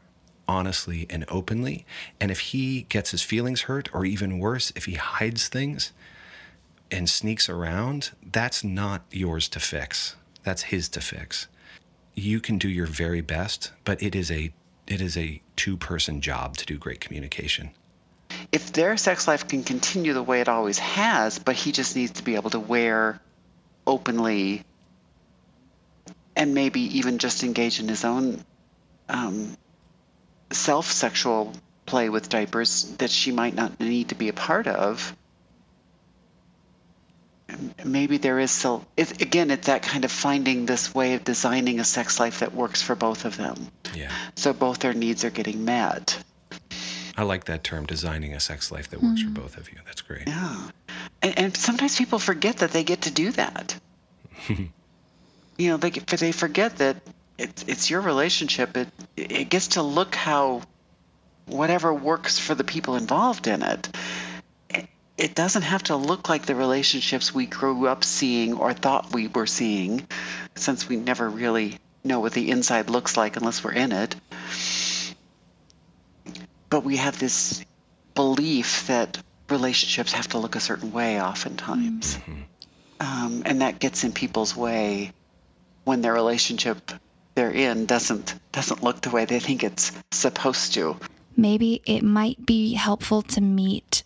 honestly 0.48 1.06
and 1.10 1.24
openly. 1.28 1.84
And 2.20 2.30
if 2.30 2.40
he 2.40 2.82
gets 2.88 3.10
his 3.10 3.22
feelings 3.22 3.62
hurt, 3.62 3.88
or 3.94 4.04
even 4.04 4.38
worse, 4.38 4.72
if 4.74 4.86
he 4.86 4.94
hides 4.94 5.48
things 5.48 5.92
and 6.90 7.08
sneaks 7.08 7.48
around, 7.48 8.10
that's 8.32 8.64
not 8.64 9.04
yours 9.10 9.48
to 9.50 9.60
fix. 9.60 10.16
That's 10.42 10.62
his 10.62 10.88
to 10.90 11.00
fix. 11.00 11.46
You 12.14 12.40
can 12.40 12.58
do 12.58 12.68
your 12.68 12.86
very 12.86 13.20
best, 13.20 13.70
but 13.84 14.02
it 14.02 14.14
is 14.14 14.30
a 14.30 14.52
it 14.86 15.02
is 15.02 15.18
a 15.18 15.42
two-person 15.56 16.22
job 16.22 16.56
to 16.56 16.64
do 16.64 16.78
great 16.78 16.98
communication. 17.00 17.70
If 18.50 18.72
their 18.72 18.96
sex 18.96 19.28
life 19.28 19.46
can 19.46 19.62
continue 19.62 20.14
the 20.14 20.22
way 20.22 20.40
it 20.40 20.48
always 20.48 20.78
has, 20.78 21.38
but 21.38 21.54
he 21.54 21.72
just 21.72 21.94
needs 21.94 22.12
to 22.12 22.24
be 22.24 22.36
able 22.36 22.48
to 22.50 22.58
wear 22.58 23.20
openly 23.86 24.64
and 26.34 26.54
maybe 26.54 26.80
even 26.98 27.18
just 27.18 27.42
engage 27.42 27.80
in 27.80 27.88
his 27.88 28.04
own 28.04 28.42
um, 29.10 29.56
self 30.50 30.90
sexual 30.90 31.52
play 31.86 32.08
with 32.08 32.28
diapers 32.28 32.94
that 32.98 33.10
she 33.10 33.32
might 33.32 33.54
not 33.54 33.80
need 33.80 34.10
to 34.10 34.14
be 34.14 34.28
a 34.28 34.32
part 34.32 34.66
of. 34.66 35.16
Maybe 37.82 38.18
there 38.18 38.38
is 38.38 38.50
still 38.50 38.86
it's, 38.96 39.12
again 39.12 39.50
it's 39.50 39.68
that 39.68 39.82
kind 39.82 40.04
of 40.04 40.12
finding 40.12 40.66
this 40.66 40.94
way 40.94 41.14
of 41.14 41.24
designing 41.24 41.80
a 41.80 41.84
sex 41.84 42.20
life 42.20 42.40
that 42.40 42.54
works 42.54 42.82
for 42.82 42.94
both 42.94 43.24
of 43.24 43.36
them. 43.36 43.68
Yeah. 43.94 44.12
So 44.36 44.52
both 44.52 44.80
their 44.80 44.92
needs 44.92 45.24
are 45.24 45.30
getting 45.30 45.64
met. 45.64 46.22
I 47.16 47.22
like 47.22 47.44
that 47.44 47.64
term 47.64 47.86
designing 47.86 48.34
a 48.34 48.40
sex 48.40 48.70
life 48.70 48.90
that 48.90 49.02
works 49.02 49.22
mm. 49.22 49.34
for 49.34 49.40
both 49.40 49.56
of 49.56 49.70
you. 49.72 49.78
That's 49.86 50.02
great. 50.02 50.28
Yeah. 50.28 50.70
And, 51.20 51.38
and, 51.38 51.56
sometimes 51.56 51.96
people 51.96 52.20
forget 52.20 52.58
that 52.58 52.70
they 52.70 52.84
get 52.84 53.02
to 53.02 53.10
do 53.10 53.32
that. 53.32 53.76
You 55.58 55.70
know 55.70 55.76
they, 55.76 55.90
they 55.90 56.30
forget 56.30 56.76
that 56.76 56.96
it's 57.38 57.62
it's 57.62 57.90
your 57.90 58.00
relationship. 58.00 58.76
It 58.76 58.88
it 59.16 59.48
gets 59.48 59.68
to 59.68 59.82
look 59.82 60.14
how 60.14 60.62
whatever 61.46 61.94
works 61.94 62.38
for 62.38 62.54
the 62.54 62.64
people 62.64 62.96
involved 62.96 63.46
in 63.46 63.62
it. 63.62 63.88
It 65.16 65.34
doesn't 65.34 65.62
have 65.62 65.82
to 65.84 65.96
look 65.96 66.28
like 66.28 66.46
the 66.46 66.54
relationships 66.54 67.34
we 67.34 67.46
grew 67.46 67.88
up 67.88 68.04
seeing 68.04 68.54
or 68.54 68.72
thought 68.72 69.12
we 69.12 69.26
were 69.26 69.46
seeing, 69.46 70.06
since 70.54 70.88
we 70.88 70.96
never 70.96 71.28
really 71.28 71.78
know 72.04 72.20
what 72.20 72.32
the 72.32 72.50
inside 72.50 72.88
looks 72.88 73.16
like 73.16 73.36
unless 73.36 73.64
we're 73.64 73.72
in 73.72 73.90
it. 73.90 74.14
But 76.70 76.84
we 76.84 76.98
have 76.98 77.18
this 77.18 77.64
belief 78.14 78.86
that 78.86 79.18
relationships 79.48 80.12
have 80.12 80.28
to 80.28 80.38
look 80.38 80.54
a 80.54 80.60
certain 80.60 80.92
way 80.92 81.20
oftentimes. 81.20 82.16
Mm-hmm. 82.16 82.40
Um, 83.00 83.42
and 83.44 83.60
that 83.62 83.78
gets 83.78 84.04
in 84.04 84.12
people's 84.12 84.56
way 84.56 85.12
when 85.84 86.00
their 86.00 86.12
relationship 86.12 86.92
they're 87.38 87.52
in 87.52 87.86
doesn't 87.86 88.34
doesn't 88.50 88.82
look 88.82 89.00
the 89.00 89.10
way 89.10 89.24
they 89.24 89.38
think 89.38 89.62
it's 89.62 89.92
supposed 90.10 90.74
to. 90.74 90.96
Maybe 91.36 91.82
it 91.86 92.02
might 92.02 92.44
be 92.44 92.74
helpful 92.74 93.22
to 93.22 93.40
meet 93.40 94.02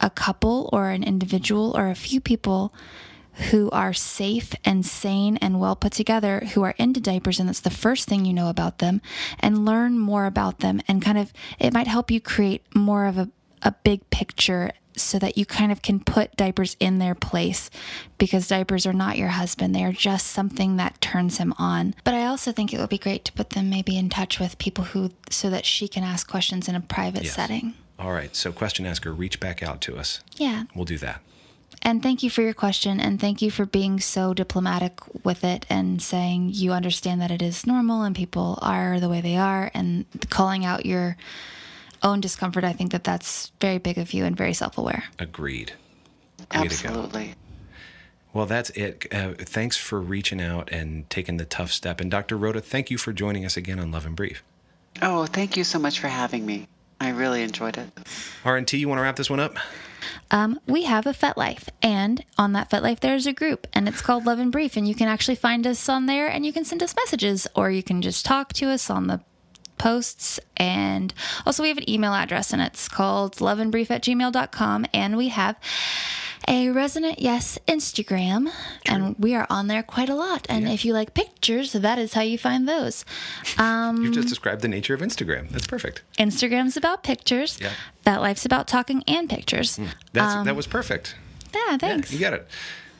a 0.00 0.10
couple 0.10 0.68
or 0.70 0.90
an 0.90 1.02
individual 1.02 1.74
or 1.74 1.88
a 1.88 1.94
few 1.94 2.20
people 2.20 2.74
who 3.50 3.70
are 3.70 3.94
safe 3.94 4.52
and 4.66 4.84
sane 4.84 5.38
and 5.38 5.58
well 5.58 5.74
put 5.74 5.92
together, 5.92 6.40
who 6.52 6.62
are 6.62 6.74
into 6.76 7.00
diapers, 7.00 7.40
and 7.40 7.48
that's 7.48 7.60
the 7.60 7.70
first 7.70 8.06
thing 8.06 8.26
you 8.26 8.34
know 8.34 8.50
about 8.50 8.80
them, 8.80 9.00
and 9.40 9.64
learn 9.64 9.98
more 9.98 10.26
about 10.26 10.58
them. 10.58 10.82
And 10.86 11.00
kind 11.00 11.16
of, 11.16 11.32
it 11.58 11.72
might 11.72 11.86
help 11.86 12.10
you 12.10 12.20
create 12.20 12.62
more 12.74 13.06
of 13.06 13.16
a, 13.16 13.30
a 13.62 13.72
big 13.82 14.10
picture 14.10 14.72
so 14.96 15.18
that 15.18 15.36
you 15.36 15.46
kind 15.46 15.72
of 15.72 15.82
can 15.82 16.00
put 16.00 16.36
diapers 16.36 16.76
in 16.80 16.98
their 16.98 17.14
place 17.14 17.70
because 18.18 18.48
diapers 18.48 18.86
are 18.86 18.92
not 18.92 19.18
your 19.18 19.28
husband. 19.28 19.74
They 19.74 19.84
are 19.84 19.92
just 19.92 20.28
something 20.28 20.76
that 20.76 21.00
turns 21.00 21.38
him 21.38 21.54
on. 21.58 21.94
But 22.04 22.14
I 22.14 22.26
also 22.26 22.52
think 22.52 22.72
it 22.72 22.78
would 22.78 22.88
be 22.88 22.98
great 22.98 23.24
to 23.26 23.32
put 23.32 23.50
them 23.50 23.70
maybe 23.70 23.96
in 23.96 24.08
touch 24.08 24.38
with 24.38 24.58
people 24.58 24.84
who, 24.84 25.10
so 25.30 25.50
that 25.50 25.64
she 25.64 25.88
can 25.88 26.04
ask 26.04 26.28
questions 26.28 26.68
in 26.68 26.74
a 26.74 26.80
private 26.80 27.24
yes. 27.24 27.34
setting. 27.34 27.74
All 27.98 28.12
right. 28.12 28.34
So, 28.34 28.52
question 28.52 28.84
asker, 28.86 29.12
reach 29.12 29.38
back 29.38 29.62
out 29.62 29.80
to 29.82 29.96
us. 29.96 30.20
Yeah. 30.36 30.64
We'll 30.74 30.84
do 30.84 30.98
that. 30.98 31.20
And 31.82 32.00
thank 32.02 32.22
you 32.22 32.30
for 32.30 32.42
your 32.42 32.54
question. 32.54 33.00
And 33.00 33.20
thank 33.20 33.42
you 33.42 33.50
for 33.50 33.66
being 33.66 33.98
so 33.98 34.34
diplomatic 34.34 35.00
with 35.24 35.42
it 35.42 35.66
and 35.68 36.00
saying 36.00 36.50
you 36.52 36.72
understand 36.72 37.20
that 37.20 37.32
it 37.32 37.42
is 37.42 37.66
normal 37.66 38.02
and 38.02 38.14
people 38.14 38.58
are 38.62 39.00
the 39.00 39.08
way 39.08 39.20
they 39.20 39.36
are 39.36 39.70
and 39.74 40.06
calling 40.30 40.64
out 40.64 40.86
your 40.86 41.16
own 42.02 42.20
discomfort. 42.20 42.64
I 42.64 42.72
think 42.72 42.92
that 42.92 43.04
that's 43.04 43.52
very 43.60 43.78
big 43.78 43.98
of 43.98 44.12
you 44.12 44.24
and 44.24 44.36
very 44.36 44.54
self 44.54 44.78
aware. 44.78 45.04
Agreed. 45.18 45.72
Way. 46.38 46.46
Absolutely. 46.52 47.34
Well, 48.32 48.46
that's 48.46 48.70
it. 48.70 49.06
Uh, 49.12 49.34
thanks 49.38 49.76
for 49.76 50.00
reaching 50.00 50.40
out 50.40 50.70
and 50.72 51.08
taking 51.10 51.36
the 51.36 51.44
tough 51.44 51.70
step. 51.70 52.00
And 52.00 52.10
Dr. 52.10 52.36
Rhoda, 52.36 52.60
thank 52.60 52.90
you 52.90 52.96
for 52.96 53.12
joining 53.12 53.44
us 53.44 53.56
again 53.56 53.78
on 53.78 53.90
Love 53.90 54.06
and 54.06 54.16
Brief. 54.16 54.42
Oh, 55.02 55.26
thank 55.26 55.56
you 55.56 55.64
so 55.64 55.78
much 55.78 56.00
for 56.00 56.08
having 56.08 56.44
me. 56.44 56.66
I 57.00 57.10
really 57.10 57.42
enjoyed 57.42 57.76
it. 57.78 57.88
RNT, 58.44 58.78
you 58.78 58.88
want 58.88 58.98
to 58.98 59.02
wrap 59.02 59.16
this 59.16 59.28
one 59.28 59.40
up? 59.40 59.56
Um, 60.30 60.60
we 60.66 60.84
have 60.84 61.06
a 61.06 61.12
FetLife, 61.12 61.68
and 61.82 62.24
on 62.38 62.52
that 62.52 62.70
FetLife, 62.70 63.00
there's 63.00 63.26
a 63.26 63.32
group, 63.32 63.66
and 63.72 63.88
it's 63.88 64.00
called 64.00 64.24
Love 64.24 64.38
and 64.38 64.52
Brief, 64.52 64.76
and 64.76 64.88
you 64.88 64.94
can 64.94 65.08
actually 65.08 65.34
find 65.34 65.66
us 65.66 65.88
on 65.88 66.06
there, 66.06 66.28
and 66.28 66.46
you 66.46 66.52
can 66.52 66.64
send 66.64 66.82
us 66.82 66.94
messages, 66.94 67.46
or 67.54 67.70
you 67.70 67.82
can 67.82 68.02
just 68.02 68.24
talk 68.24 68.52
to 68.54 68.68
us 68.70 68.88
on 68.88 69.08
the 69.08 69.20
posts. 69.82 70.38
And 70.56 71.12
also, 71.44 71.62
we 71.62 71.68
have 71.68 71.78
an 71.78 71.90
email 71.90 72.14
address, 72.14 72.52
and 72.52 72.62
it's 72.62 72.88
called 72.88 73.36
loveandbrief 73.36 73.90
at 73.90 74.04
gmail.com, 74.04 74.86
and 74.94 75.16
we 75.16 75.28
have 75.28 75.56
a 76.48 76.70
Resonant 76.70 77.18
Yes 77.20 77.58
Instagram, 77.66 78.48
and 78.86 79.16
we 79.18 79.34
are 79.34 79.46
on 79.50 79.66
there 79.66 79.82
quite 79.82 80.08
a 80.08 80.14
lot. 80.14 80.46
And 80.48 80.68
if 80.68 80.84
you 80.84 80.92
like 80.92 81.14
pictures, 81.14 81.72
that 81.72 81.98
is 81.98 82.14
how 82.14 82.20
you 82.20 82.38
find 82.38 82.68
those. 82.68 83.04
Um, 83.58 84.02
You've 84.04 84.14
just 84.14 84.28
described 84.28 84.62
the 84.62 84.68
nature 84.68 84.94
of 84.94 85.00
Instagram. 85.00 85.50
That's 85.50 85.66
perfect. 85.66 86.02
Instagram's 86.16 86.76
about 86.76 87.02
pictures. 87.02 87.58
Yeah. 87.60 87.72
FetLife's 88.06 88.46
about 88.46 88.68
talking 88.68 89.02
and 89.08 89.28
pictures. 89.28 89.80
That's, 90.12 90.44
that 90.44 90.54
was 90.54 90.68
perfect. 90.68 91.16
Yeah, 91.52 91.76
thanks. 91.76 92.12
You 92.12 92.20
got 92.20 92.34
it. 92.34 92.48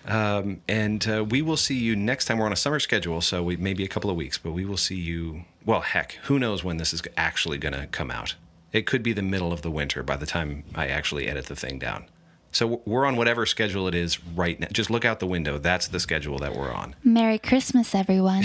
Um, 0.07 0.63
and 0.69 1.07
uh, 1.09 1.25
we 1.29 1.43
will 1.43 1.57
see 1.57 1.77
you 1.77 1.95
next 1.95 2.25
time. 2.25 2.39
We're 2.39 2.47
on 2.47 2.53
a 2.53 2.57
summer 2.57 2.81
schedule, 2.81 3.21
so 3.21 3.43
we 3.43 3.57
maybe 3.57 3.85
a 3.85 3.89
couple 3.89 4.11
of 4.11 4.17
weeks, 4.17 4.39
but 4.39 4.53
we 4.53 4.65
will 4.65 4.77
see 4.77 4.97
you. 4.97 5.45
Well, 5.65 5.81
heck, 5.81 6.13
who 6.25 6.39
knows 6.39 6.65
when 6.65 6.77
this 6.77 6.93
is 6.93 7.03
actually 7.17 7.59
going 7.59 7.75
to 7.75 7.87
come 7.87 8.11
out? 8.11 8.35
It 8.73 8.87
could 8.87 9.03
be 9.03 9.13
the 9.13 9.23
middle 9.23 9.53
of 9.53 9.63
the 9.63 9.71
winter 9.71 10.03
by 10.03 10.17
the 10.17 10.27
time 10.27 10.65
I 10.75 10.89
actually 10.89 11.29
edit 11.29 11.47
the 11.47 11.57
thing 11.57 11.79
down. 11.79 12.07
So 12.53 12.83
we're 12.85 13.07
on 13.07 13.17
whatever 13.17 13.47
schedule 13.47 13.89
it 13.89 13.95
is 13.95 14.23
right 14.27 14.61
now. 14.61 14.69
Just 14.73 14.91
look 14.91 15.07
out 15.07 15.21
the 15.21 15.27
window. 15.27 15.57
That's 15.59 15.89
the 15.89 16.01
schedule 16.01 16.39
that 16.39 16.55
we're 16.55 16.73
on. 16.73 16.95
Merry 17.03 17.39
Christmas, 17.39 17.95
everyone. 17.95 18.45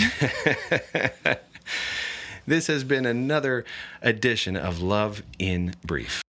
this 2.46 2.68
has 2.68 2.84
been 2.84 3.04
another 3.04 3.66
edition 4.00 4.56
of 4.56 4.80
Love 4.80 5.22
in 5.38 5.74
Brief. 5.84 6.22